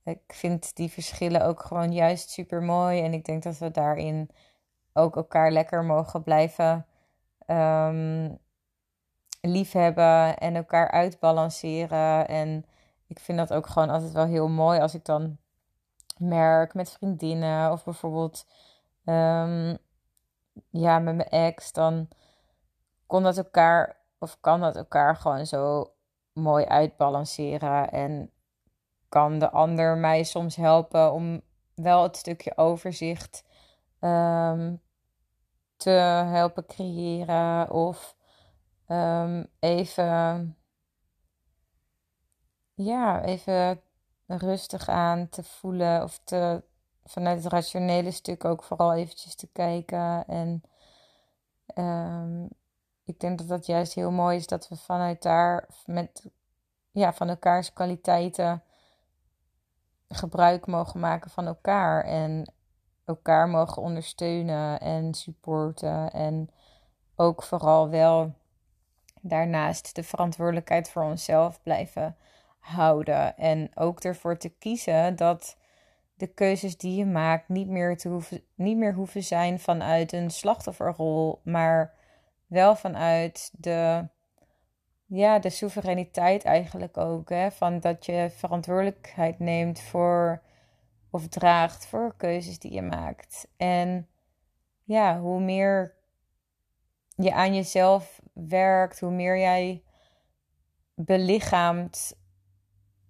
ik 0.06 0.22
vind 0.26 0.76
die 0.76 0.90
verschillen 0.90 1.44
ook 1.44 1.62
gewoon 1.62 1.92
juist 1.92 2.30
super 2.30 2.62
mooi. 2.62 3.02
En 3.02 3.12
ik 3.12 3.24
denk 3.24 3.42
dat 3.42 3.58
we 3.58 3.70
daarin 3.70 4.30
ook 4.92 5.16
elkaar 5.16 5.50
lekker 5.50 5.84
mogen 5.84 6.22
blijven 6.22 6.86
um, 7.46 8.38
liefhebben 9.40 10.38
en 10.38 10.56
elkaar 10.56 10.90
uitbalanceren. 10.90 12.28
En 12.28 12.64
ik 13.06 13.18
vind 13.18 13.38
dat 13.38 13.52
ook 13.52 13.66
gewoon 13.66 13.90
altijd 13.90 14.12
wel 14.12 14.26
heel 14.26 14.48
mooi 14.48 14.80
als 14.80 14.94
ik 14.94 15.04
dan 15.04 15.36
merk 16.18 16.74
met 16.74 16.90
vriendinnen 16.90 17.72
of 17.72 17.84
bijvoorbeeld 17.84 18.46
um, 19.04 19.78
ja, 20.70 20.98
met 20.98 21.16
mijn 21.16 21.28
ex, 21.28 21.72
dan 21.72 22.08
kon 23.06 23.22
dat 23.22 23.36
elkaar, 23.36 23.96
of 24.18 24.40
kan 24.40 24.60
dat 24.60 24.76
elkaar 24.76 25.16
gewoon 25.16 25.46
zo 25.46 25.92
mooi 26.32 26.64
uitbalanceren. 26.64 27.90
En 27.90 28.30
kan 29.16 29.38
de 29.38 29.50
ander 29.50 29.96
mij 29.96 30.22
soms 30.22 30.56
helpen 30.56 31.12
om 31.12 31.40
wel 31.74 32.02
het 32.02 32.16
stukje 32.16 32.56
overzicht 32.56 33.44
ehm, 34.00 34.76
te 35.76 35.90
helpen 35.90 36.66
creëren. 36.66 37.70
Of 37.70 38.16
ehm, 38.86 39.44
even, 39.60 40.56
ja, 42.74 43.22
even 43.22 43.82
rustig 44.26 44.88
aan 44.88 45.28
te 45.28 45.44
voelen 45.44 46.02
of 46.02 46.20
te, 46.24 46.62
vanuit 47.04 47.42
het 47.42 47.52
rationele 47.52 48.10
stuk 48.10 48.44
ook 48.44 48.62
vooral 48.62 48.94
eventjes 48.94 49.34
te 49.34 49.48
kijken. 49.52 50.26
En 50.26 50.62
um, 51.74 52.48
ik 53.04 53.20
denk 53.20 53.38
dat 53.38 53.48
dat 53.48 53.66
juist 53.66 53.94
heel 53.94 54.10
mooi 54.10 54.36
is 54.36 54.46
dat 54.46 54.68
we 54.68 54.76
vanuit 54.76 55.22
daar 55.22 55.68
met 55.86 56.30
ja, 56.90 57.12
van 57.12 57.28
elkaars 57.28 57.72
kwaliteiten 57.72 58.62
gebruik 60.08 60.66
mogen 60.66 61.00
maken 61.00 61.30
van 61.30 61.46
elkaar. 61.46 62.04
En 62.04 62.52
elkaar 63.04 63.48
mogen 63.48 63.82
ondersteunen 63.82 64.80
en 64.80 65.14
supporten. 65.14 66.10
En 66.10 66.50
ook 67.16 67.42
vooral 67.42 67.88
wel 67.88 68.34
daarnaast 69.20 69.94
de 69.94 70.02
verantwoordelijkheid 70.02 70.90
voor 70.90 71.02
onszelf 71.02 71.62
blijven 71.62 72.16
houden. 72.58 73.36
En 73.36 73.70
ook 73.74 74.00
ervoor 74.00 74.38
te 74.38 74.48
kiezen 74.48 75.16
dat 75.16 75.56
de 76.14 76.26
keuzes 76.26 76.76
die 76.76 76.96
je 76.96 77.06
maakt 77.06 77.48
niet 77.48 77.68
meer, 77.68 77.96
te 77.96 78.08
hoeven, 78.08 78.42
niet 78.54 78.76
meer 78.76 78.94
hoeven 78.94 79.22
zijn 79.22 79.60
vanuit 79.60 80.12
een 80.12 80.30
slachtofferrol, 80.30 81.40
maar 81.44 81.94
wel 82.46 82.76
vanuit 82.76 83.50
de, 83.58 84.08
ja, 85.06 85.38
de 85.38 85.50
soevereiniteit 85.50 86.44
eigenlijk 86.44 86.96
ook. 86.96 87.28
Hè? 87.28 87.50
Van 87.50 87.80
dat 87.80 88.06
je 88.06 88.30
verantwoordelijkheid 88.30 89.38
neemt 89.38 89.80
voor 89.80 90.42
of 91.10 91.28
draagt 91.28 91.86
voor 91.86 92.14
keuzes 92.16 92.58
die 92.58 92.72
je 92.72 92.82
maakt. 92.82 93.48
En 93.56 94.08
ja, 94.84 95.20
hoe 95.20 95.40
meer 95.40 95.94
je 97.16 97.32
aan 97.32 97.54
jezelf 97.54 98.20
werkt, 98.32 99.00
hoe 99.00 99.10
meer 99.10 99.38
jij 99.38 99.82
belichaamt 100.94 102.18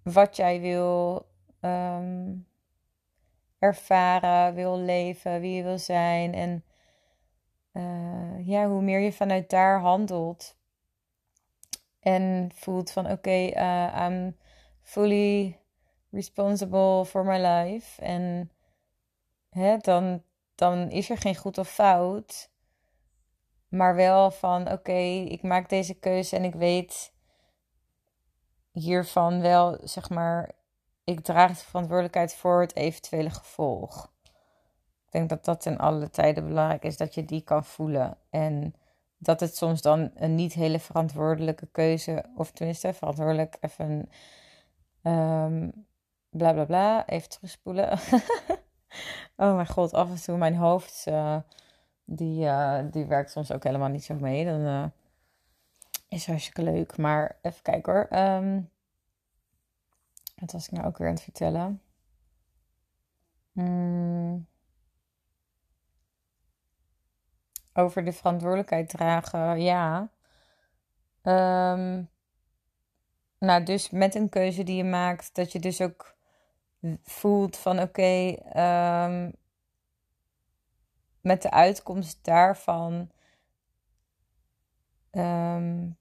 wat 0.03 0.35
jij 0.35 0.59
wil 0.61 1.25
ehm, 1.59 2.33
ervaren, 3.59 4.53
wil 4.53 4.79
leven, 4.79 5.39
wie 5.39 5.55
je 5.55 5.63
wil 5.63 5.79
zijn. 5.79 6.33
En 6.33 6.63
uh, 7.73 8.47
ja, 8.47 8.67
hoe 8.67 8.81
meer 8.81 8.99
je 8.99 9.13
vanuit 9.13 9.49
daar 9.49 9.79
handelt 9.79 10.56
en 12.07 12.51
voelt 12.53 12.91
van 12.91 13.11
oké, 13.11 13.47
eh, 13.47 14.07
I'm 14.07 14.37
fully 14.81 15.59
responsible 16.11 17.05
for 17.05 17.25
my 17.25 17.37
life. 17.37 18.01
En 18.01 18.51
hè, 19.49 19.77
dan, 19.77 20.23
dan 20.55 20.89
is 20.89 21.09
er 21.09 21.17
geen 21.17 21.35
goed 21.35 21.57
of 21.57 21.69
fout. 21.69 22.49
Maar 23.67 23.95
wel 23.95 24.31
van 24.31 24.71
oké, 24.71 24.99
ik 25.27 25.41
maak 25.41 25.69
deze 25.69 25.93
keuze 25.93 26.35
en 26.35 26.43
ik 26.43 26.55
weet 26.55 27.13
hiervan 28.71 29.41
wel, 29.41 29.77
zeg 29.83 30.09
maar, 30.09 30.51
ik 31.03 31.19
draag 31.19 31.49
de 31.49 31.65
verantwoordelijkheid 31.65 32.35
voor 32.35 32.61
het 32.61 32.75
eventuele 32.75 33.29
gevolg. 33.29 34.11
Ik 35.05 35.11
denk 35.11 35.29
dat 35.29 35.45
dat 35.45 35.65
in 35.65 35.77
alle 35.77 36.09
tijden 36.09 36.47
belangrijk 36.47 36.83
is, 36.83 36.97
dat 36.97 37.13
je 37.13 37.25
die 37.25 37.41
kan 37.41 37.65
voelen. 37.65 38.17
En 38.29 38.75
dat 39.17 39.39
het 39.39 39.55
soms 39.55 39.81
dan 39.81 40.11
een 40.15 40.35
niet 40.35 40.53
hele 40.53 40.79
verantwoordelijke 40.79 41.67
keuze, 41.71 42.25
of 42.35 42.51
tenminste 42.51 42.93
verantwoordelijk 42.93 43.57
even 43.61 44.09
um, 45.03 45.85
bla 46.29 46.53
bla 46.53 46.65
bla, 46.65 47.07
even 47.07 47.29
terugspoelen. 47.29 47.91
oh 49.35 49.55
mijn 49.55 49.67
god, 49.67 49.93
af 49.93 50.09
en 50.09 50.21
toe 50.21 50.37
mijn 50.37 50.55
hoofd, 50.55 51.05
uh, 51.07 51.37
die, 52.05 52.45
uh, 52.45 52.79
die 52.91 53.05
werkt 53.05 53.31
soms 53.31 53.51
ook 53.51 53.63
helemaal 53.63 53.89
niet 53.89 54.03
zo 54.03 54.15
mee. 54.15 54.45
Dan 54.45 54.59
uh, 54.59 54.85
is 56.09 56.27
hartstikke 56.27 56.63
leuk. 56.63 56.97
Maar 56.97 57.37
even 57.41 57.61
kijken 57.61 57.93
hoor. 57.93 58.07
Um, 58.11 58.69
wat 60.35 60.51
was 60.51 60.65
ik 60.65 60.71
nou 60.71 60.87
ook 60.87 60.97
weer 60.97 61.07
aan 61.07 61.13
het 61.13 61.23
vertellen? 61.23 61.81
Hmm. 63.51 64.47
Over 67.77 68.05
de 68.05 68.13
verantwoordelijkheid 68.13 68.89
dragen, 68.89 69.61
ja. 69.61 70.09
Um, 71.23 72.09
nou, 73.39 73.63
dus 73.63 73.89
met 73.89 74.15
een 74.15 74.29
keuze 74.29 74.63
die 74.63 74.75
je 74.75 74.83
maakt, 74.83 75.35
dat 75.35 75.51
je 75.51 75.59
dus 75.59 75.81
ook 75.81 76.15
voelt 77.03 77.57
van 77.57 77.79
oké, 77.79 78.35
ehm, 78.53 79.31
met 81.21 81.41
de 81.41 81.51
uitkomst 81.51 82.23
daarvan, 82.25 83.11
um, 85.11 85.97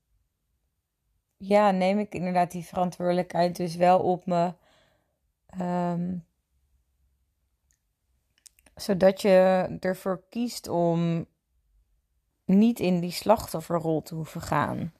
ja, 1.37 1.71
neem 1.71 1.99
ik 1.99 2.15
inderdaad 2.15 2.51
die 2.51 2.65
verantwoordelijkheid 2.65 3.57
dus 3.57 3.77
wel 3.77 4.01
op 4.01 4.27
me. 4.27 4.55
zodat 8.75 9.21
je 9.21 9.77
ervoor 9.81 10.23
kiest 10.29 10.69
om 10.69 11.27
niet 12.47 12.81
in 12.81 13.01
die 13.01 13.11
slachtofferrol 13.11 14.03
te 14.03 14.15
hoeven 14.15 14.41
gaan. 14.41 14.93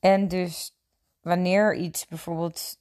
En 0.00 0.28
dus 0.28 0.76
wanneer 1.20 1.76
iets 1.76 2.06
bijvoorbeeld, 2.06 2.80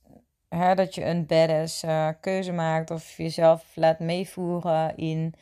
hè, 0.49 0.75
dat 0.75 0.95
je 0.95 1.05
een 1.05 1.25
badass 1.25 1.83
uh, 1.83 2.09
keuze 2.19 2.51
maakt 2.51 2.91
of 2.91 3.17
jezelf 3.17 3.75
laat 3.75 3.99
meevoeren 3.99 4.97
in 4.97 5.33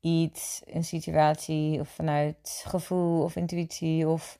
iets, 0.00 0.62
een 0.64 0.84
situatie 0.84 1.80
of 1.80 1.88
vanuit 1.88 2.62
gevoel 2.66 3.22
of 3.22 3.36
intuïtie 3.36 4.08
of, 4.08 4.38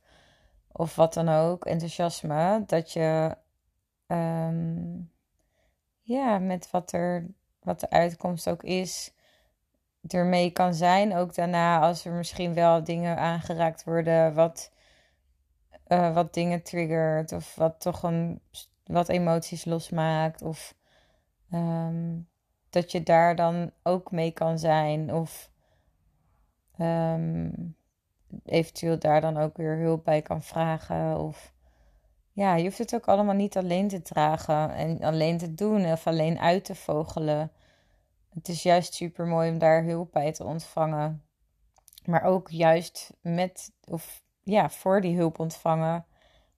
of 0.73 0.97
wat 0.97 1.15
dan 1.15 1.29
ook, 1.29 1.65
enthousiasme, 1.65 2.63
dat 2.67 2.93
je 2.93 3.37
ehm, 4.07 5.01
ja, 6.01 6.39
met 6.39 6.71
wat, 6.71 6.93
er, 6.93 7.27
wat 7.61 7.81
de 7.81 7.91
uitkomst 7.91 8.49
ook 8.49 8.63
is, 8.63 9.14
ermee 10.09 10.51
kan 10.51 10.75
zijn. 10.75 11.15
Ook 11.17 11.35
daarna, 11.35 11.81
als 11.81 12.05
er 12.05 12.13
misschien 12.13 12.55
wel 12.55 12.85
dingen 12.85 13.19
aangeraakt 13.19 13.85
worden, 13.85 14.35
wat, 14.35 14.73
uh, 15.89 16.15
wat 16.15 16.35
dingen 16.35 16.63
triggert, 16.63 17.33
of 17.33 17.55
wat 17.55 17.81
toch 17.81 18.03
een, 18.03 18.41
wat 18.85 19.09
emoties 19.09 19.65
losmaakt, 19.65 20.43
of 20.43 20.75
um, 21.53 22.29
dat 22.71 22.93
je 22.93 23.03
daar 23.03 23.37
dan 23.37 23.71
ook 23.83 24.11
mee 24.11 24.31
kan 24.31 24.59
zijn, 24.59 25.15
of 25.15 25.51
um, 26.81 27.77
eventueel 28.45 28.99
daar 28.99 29.21
dan 29.21 29.37
ook 29.37 29.57
weer 29.57 29.77
hulp 29.77 30.05
bij 30.05 30.23
kan 30.23 30.43
vragen, 30.43 31.19
of 31.19 31.53
ja, 32.33 32.55
je 32.55 32.65
hoeft 32.65 32.79
het 32.79 32.95
ook 32.95 33.07
allemaal 33.07 33.35
niet 33.35 33.57
alleen 33.57 33.89
te 33.89 34.03
dragen 34.03 34.75
en 34.75 35.03
alleen 35.03 35.39
te 35.39 35.55
doen 35.55 35.93
of 35.93 36.07
alleen 36.07 36.39
uit 36.39 36.65
te 36.65 36.75
vogelen 36.75 37.51
het 38.35 38.49
is 38.49 38.63
juist 38.63 38.95
super 38.95 39.27
mooi 39.27 39.51
om 39.51 39.59
daar 39.59 39.85
hulp 39.85 40.13
bij 40.13 40.33
te 40.33 40.45
ontvangen. 40.45 41.25
Maar 42.05 42.23
ook 42.23 42.51
juist 42.51 43.13
met, 43.21 43.73
of 43.85 44.23
ja, 44.43 44.71
voor 44.71 45.01
die 45.01 45.17
hulp 45.17 45.39
ontvangen, 45.39 46.07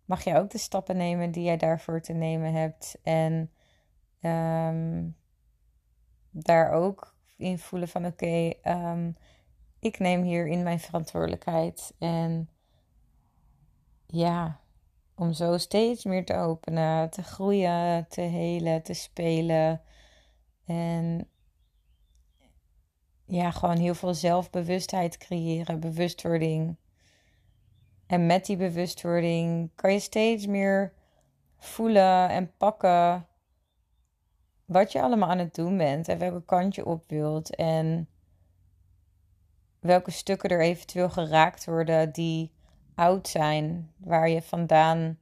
mag 0.04 0.24
je 0.24 0.36
ook 0.36 0.50
de 0.50 0.58
stappen 0.58 0.96
nemen 0.96 1.30
die 1.30 1.44
jij 1.44 1.56
daarvoor 1.56 2.00
te 2.00 2.12
nemen 2.12 2.52
hebt. 2.52 2.98
En 3.02 3.52
um, 4.20 5.16
daar 6.30 6.70
ook 6.70 7.16
in 7.36 7.58
voelen 7.58 7.88
van 7.88 8.06
oké, 8.06 8.52
ehm, 8.62 9.12
ik 9.80 9.98
neem 9.98 10.22
hierin 10.22 10.62
mijn 10.62 10.80
verantwoordelijkheid. 10.80 11.94
En 11.98 12.48
ja, 14.06 14.60
om 15.14 15.32
zo 15.32 15.58
steeds 15.58 16.04
meer 16.04 16.24
te 16.24 16.36
openen, 16.36 17.10
te 17.10 17.22
groeien, 17.22 18.08
te 18.08 18.20
helen, 18.20 18.82
te 18.82 18.94
spelen. 18.94 19.82
En 20.64 21.28
ja, 23.26 23.50
gewoon 23.50 23.76
heel 23.76 23.94
veel 23.94 24.14
zelfbewustheid 24.14 25.18
creëren, 25.18 25.80
bewustwording. 25.80 26.76
En 28.06 28.26
met 28.26 28.46
die 28.46 28.56
bewustwording 28.56 29.70
kan 29.74 29.92
je 29.92 30.00
steeds 30.00 30.46
meer 30.46 30.92
voelen 31.58 32.28
en 32.28 32.52
pakken 32.56 33.26
wat 34.64 34.92
je 34.92 35.02
allemaal 35.02 35.28
aan 35.28 35.38
het 35.38 35.54
doen 35.54 35.76
bent 35.76 36.08
en 36.08 36.18
welke 36.18 36.44
kant 36.44 36.74
je 36.74 36.86
op 36.86 37.04
wilt 37.08 37.54
en 37.54 38.08
welke 39.80 40.10
stukken 40.10 40.50
er 40.50 40.60
eventueel 40.60 41.10
geraakt 41.10 41.64
worden 41.64 42.12
die 42.12 42.52
oud 42.94 43.28
zijn, 43.28 43.92
waar 43.96 44.28
je 44.28 44.42
vandaan 44.42 45.18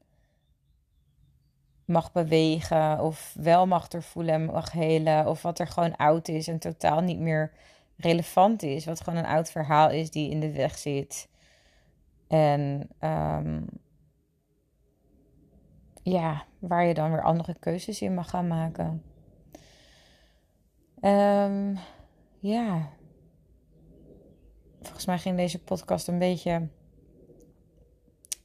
mag 1.84 2.12
bewegen 2.12 3.00
of 3.00 3.34
wel 3.38 3.66
mag 3.66 3.92
er 3.92 4.02
voelen 4.02 4.34
en 4.34 4.44
mag 4.44 4.72
helen 4.72 5.26
of 5.26 5.42
wat 5.42 5.58
er 5.58 5.66
gewoon 5.66 5.96
oud 5.96 6.28
is 6.28 6.48
en 6.48 6.58
totaal 6.58 7.00
niet 7.00 7.18
meer 7.18 7.52
relevant 7.96 8.62
is. 8.62 8.84
Wat 8.84 9.00
gewoon 9.00 9.18
een 9.18 9.30
oud 9.30 9.50
verhaal 9.50 9.90
is 9.90 10.10
die 10.10 10.30
in 10.30 10.40
de 10.40 10.52
weg 10.52 10.78
zit. 10.78 11.28
En 12.28 12.88
ehm, 12.98 13.62
ja, 16.02 16.44
waar 16.58 16.84
je 16.84 16.94
dan 16.94 17.10
weer 17.10 17.22
andere 17.22 17.54
keuzes 17.58 18.02
in 18.02 18.14
mag 18.14 18.30
gaan 18.30 18.46
maken. 18.46 19.02
Um, 21.00 21.78
ja. 22.38 22.90
Volgens 24.80 25.06
mij 25.06 25.18
ging 25.18 25.36
deze 25.36 25.62
podcast 25.62 26.08
een 26.08 26.18
beetje 26.18 26.68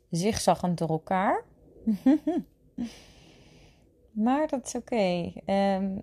zigzaggend 0.10 0.78
door 0.78 0.90
elkaar. 0.90 1.44
maar 4.26 4.48
dat 4.48 4.66
is 4.66 4.76
oké. 4.76 5.34
Ehm, 5.46 5.98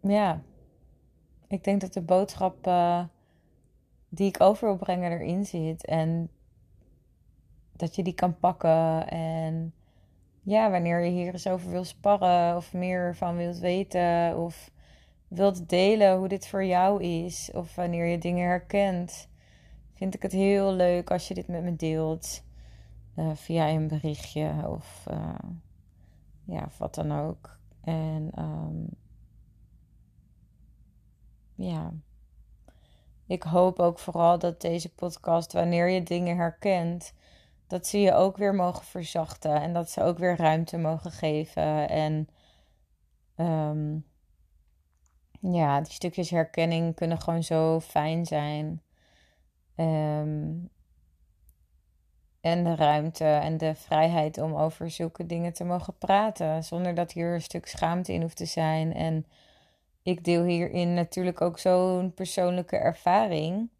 ja, 0.00 0.42
ik 1.48 1.64
denk 1.64 1.80
dat 1.80 1.92
de 1.92 2.02
boodschap 2.02 2.66
uh, 2.66 3.04
die 4.08 4.28
ik 4.28 4.40
over 4.40 4.68
wil 4.68 4.76
brengen 4.76 5.12
erin 5.12 5.44
zit. 5.44 5.86
En 5.86 6.30
dat 7.72 7.94
je 7.94 8.02
die 8.02 8.14
kan 8.14 8.38
pakken. 8.38 9.08
En 9.08 9.74
ja, 10.42 10.70
wanneer 10.70 11.00
je 11.00 11.10
hier 11.10 11.32
eens 11.32 11.46
over 11.46 11.70
wil 11.70 11.84
sparren 11.84 12.56
of 12.56 12.72
meer 12.72 13.16
van 13.16 13.36
wilt 13.36 13.58
weten 13.58 14.38
of 14.38 14.70
wilt 15.28 15.68
delen 15.68 16.16
hoe 16.16 16.28
dit 16.28 16.46
voor 16.46 16.64
jou 16.64 17.02
is 17.02 17.50
of 17.54 17.74
wanneer 17.74 18.06
je 18.06 18.18
dingen 18.18 18.46
herkent, 18.46 19.28
vind 19.94 20.14
ik 20.14 20.22
het 20.22 20.32
heel 20.32 20.72
leuk 20.72 21.10
als 21.10 21.28
je 21.28 21.34
dit 21.34 21.48
met 21.48 21.62
me 21.62 21.76
deelt 21.76 22.42
uh, 23.16 23.30
via 23.34 23.68
een 23.68 23.88
berichtje 23.88 24.68
of 24.68 25.06
uh, 25.10 25.50
ja, 26.44 26.68
wat 26.78 26.94
dan 26.94 27.12
ook. 27.12 27.58
En 27.80 28.30
um, 28.38 28.88
ja, 31.54 31.92
ik 33.26 33.42
hoop 33.42 33.78
ook 33.78 33.98
vooral 33.98 34.38
dat 34.38 34.60
deze 34.60 34.94
podcast, 34.94 35.52
wanneer 35.52 35.88
je 35.88 36.02
dingen 36.02 36.36
herkent, 36.36 37.14
dat 37.66 37.86
ze 37.86 38.00
je 38.00 38.12
ook 38.12 38.36
weer 38.36 38.54
mogen 38.54 38.84
verzachten 38.84 39.60
en 39.60 39.72
dat 39.72 39.90
ze 39.90 40.02
ook 40.02 40.18
weer 40.18 40.36
ruimte 40.36 40.78
mogen 40.78 41.10
geven. 41.10 41.88
En 41.88 42.28
um, 43.36 44.04
ja, 45.40 45.80
die 45.80 45.92
stukjes 45.92 46.30
herkenning 46.30 46.94
kunnen 46.94 47.20
gewoon 47.20 47.42
zo 47.42 47.80
fijn 47.80 48.26
zijn. 48.26 48.82
Um, 49.76 50.70
en 52.40 52.64
de 52.64 52.74
ruimte 52.74 53.24
en 53.24 53.56
de 53.56 53.74
vrijheid 53.74 54.38
om 54.38 54.54
over 54.54 54.90
zulke 54.90 55.26
dingen 55.26 55.52
te 55.52 55.64
mogen 55.64 55.98
praten. 55.98 56.64
Zonder 56.64 56.94
dat 56.94 57.12
hier 57.12 57.34
een 57.34 57.42
stuk 57.42 57.66
schaamte 57.66 58.12
in 58.12 58.20
hoeft 58.20 58.36
te 58.36 58.44
zijn. 58.44 58.94
En 58.94 59.26
ik 60.04 60.24
deel 60.24 60.44
hierin 60.44 60.94
natuurlijk 60.94 61.40
ook 61.40 61.58
zo'n 61.58 62.14
persoonlijke 62.14 62.76
ervaring. 62.76 63.70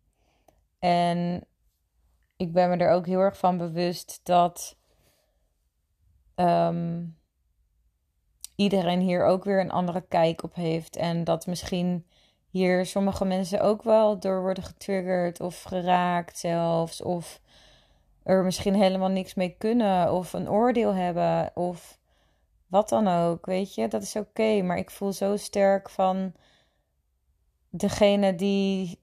En 0.79 1.45
ik 2.37 2.53
ben 2.53 2.71
me 2.71 2.77
er 2.77 2.91
ook 2.91 3.07
heel 3.07 3.21
erg 3.21 3.39
van 3.39 3.57
bewust 3.57 4.21
dat 4.23 4.77
ehm, 6.35 7.05
iedereen 8.57 9.01
hier 9.01 9.25
ook 9.25 9.45
weer 9.45 9.61
een 9.61 9.71
andere 9.71 10.01
kijk 10.01 10.43
op 10.43 10.55
heeft. 10.55 10.97
En 10.97 11.25
dat 11.25 11.47
misschien 11.47 12.07
hier 12.49 12.87
sommige 12.87 13.25
mensen 13.25 13.61
ook 13.61 13.83
wel 13.83 14.19
door 14.19 14.41
worden 14.41 14.65
getriggerd 14.65 15.41
of 15.41 15.63
geraakt 15.63 16.39
zelfs. 16.39 17.03
Of 17.03 17.41
er 18.23 18.45
misschien 18.45 18.75
helemaal 18.75 19.09
niks 19.09 19.35
mee 19.35 19.55
kunnen 19.59 20.13
of 20.13 20.33
een 20.33 20.51
oordeel 20.51 20.95
hebben 20.95 21.51
of 21.55 21.99
wat 22.75 22.89
dan 22.89 23.09
ook, 23.09 23.47
weet 23.47 23.75
je, 23.75 23.89
dat 23.89 24.03
is 24.03 24.17
oké. 24.17 24.63
maar 24.63 24.79
ik 24.79 24.91
voel 24.91 25.13
zo 25.13 25.37
sterk 25.37 25.91
van 25.91 26.35
degene 27.69 28.35
die 28.35 29.01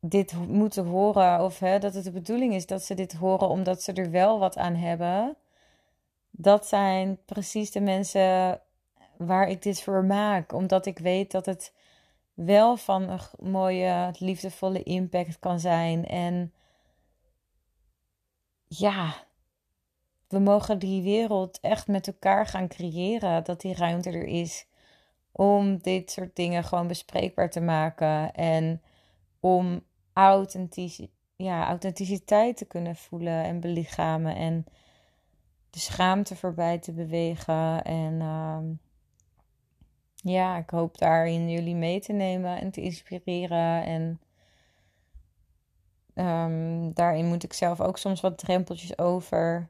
dit 0.00 0.32
moeten 0.48 0.86
horen, 0.86 1.40
of 1.40 1.58
hè, 1.58 1.78
dat 1.78 1.94
het 1.94 2.04
de 2.04 2.10
bedoeling 2.10 2.54
is 2.54 2.66
dat 2.66 2.82
ze 2.82 2.94
dit 2.94 3.12
horen 3.12 3.48
omdat 3.48 3.82
ze 3.82 3.92
er 3.92 4.10
wel 4.10 4.38
wat 4.38 4.56
aan 4.56 4.74
hebben. 4.74 5.36
Dat 6.30 6.66
zijn 6.66 7.18
precies 7.24 7.70
de 7.70 7.80
mensen 7.80 8.60
waar 9.16 9.48
ik 9.48 9.62
dit 9.62 9.82
voor 9.82 10.04
maak, 10.04 10.52
omdat 10.52 10.86
ik 10.86 10.98
weet 10.98 11.30
dat 11.30 11.46
het 11.46 11.74
wel 12.34 12.76
van 12.76 13.02
een 13.02 13.20
mooie, 13.50 14.14
liefdevolle 14.18 14.82
impact 14.82 15.38
kan 15.38 15.60
zijn. 15.60 16.06
En 16.06 16.52
ja, 18.66 19.27
we 20.28 20.38
mogen 20.38 20.78
die 20.78 21.02
wereld 21.02 21.60
echt 21.60 21.86
met 21.86 22.06
elkaar 22.06 22.46
gaan 22.46 22.68
creëren. 22.68 23.44
Dat 23.44 23.60
die 23.60 23.74
ruimte 23.74 24.10
er 24.10 24.26
is 24.26 24.66
om 25.32 25.78
dit 25.78 26.10
soort 26.10 26.36
dingen 26.36 26.64
gewoon 26.64 26.86
bespreekbaar 26.86 27.50
te 27.50 27.60
maken. 27.60 28.32
En 28.34 28.82
om 29.40 29.80
authentic 30.12 31.08
ja, 31.36 31.66
authenticiteit 31.66 32.56
te 32.56 32.64
kunnen 32.64 32.96
voelen 32.96 33.44
en 33.44 33.60
belichamen. 33.60 34.36
En 34.36 34.64
de 35.70 35.78
schaamte 35.78 36.36
voorbij 36.36 36.78
te 36.78 36.92
bewegen. 36.92 37.82
En 37.84 38.12
uh, 38.20 38.58
ja, 40.14 40.56
ik 40.56 40.70
hoop 40.70 40.98
daarin 40.98 41.50
jullie 41.50 41.76
mee 41.76 42.00
te 42.00 42.12
nemen 42.12 42.60
en 42.60 42.70
te 42.70 42.80
inspireren. 42.80 43.84
En 43.84 44.20
Um, 46.18 46.92
daarin 46.94 47.26
moet 47.26 47.42
ik 47.44 47.52
zelf 47.52 47.80
ook 47.80 47.98
soms 47.98 48.20
wat 48.20 48.38
drempeltjes 48.38 48.98
over. 48.98 49.68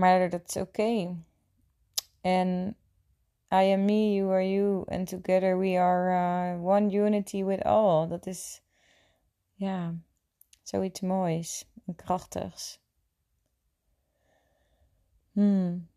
Maar 0.00 0.30
dat 0.30 0.48
is 0.48 0.56
oké. 0.56 1.16
En 2.20 2.76
I 3.52 3.72
am 3.72 3.84
me, 3.84 4.12
you 4.12 4.30
are 4.30 4.50
you. 4.50 4.84
And 4.86 5.08
together 5.08 5.58
we 5.58 5.78
are 5.78 6.54
uh, 6.54 6.64
one 6.64 6.90
unity 6.90 7.44
with 7.44 7.62
all. 7.64 8.08
Dat 8.08 8.26
is, 8.26 8.62
ja, 9.54 9.94
zoiets 10.62 11.00
moois 11.00 11.70
en 11.86 11.94
krachtigs. 11.94 12.80
Hmm. 15.32 15.88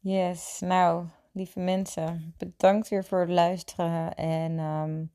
Yes, 0.00 0.60
nou, 0.60 1.06
lieve 1.32 1.60
mensen, 1.60 2.34
bedankt 2.38 2.88
weer 2.88 3.04
voor 3.04 3.20
het 3.20 3.30
luisteren. 3.30 4.14
En 4.14 4.58
um, 4.58 5.12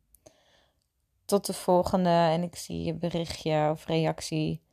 tot 1.26 1.46
de 1.46 1.54
volgende 1.54 2.10
en 2.10 2.44
ik 2.44 2.56
zie 2.56 2.84
je 2.84 2.94
berichtje 2.94 3.70
of 3.72 3.86
reactie. 3.86 4.66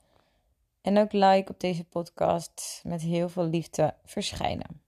En 0.85 0.99
ook 0.99 1.12
like 1.12 1.53
op 1.53 1.61
deze 1.61 1.85
podcast 1.85 2.81
met 2.87 3.03
heel 3.03 3.29
veel 3.29 3.44
liefde 3.44 3.94
verschijnen. 4.05 4.84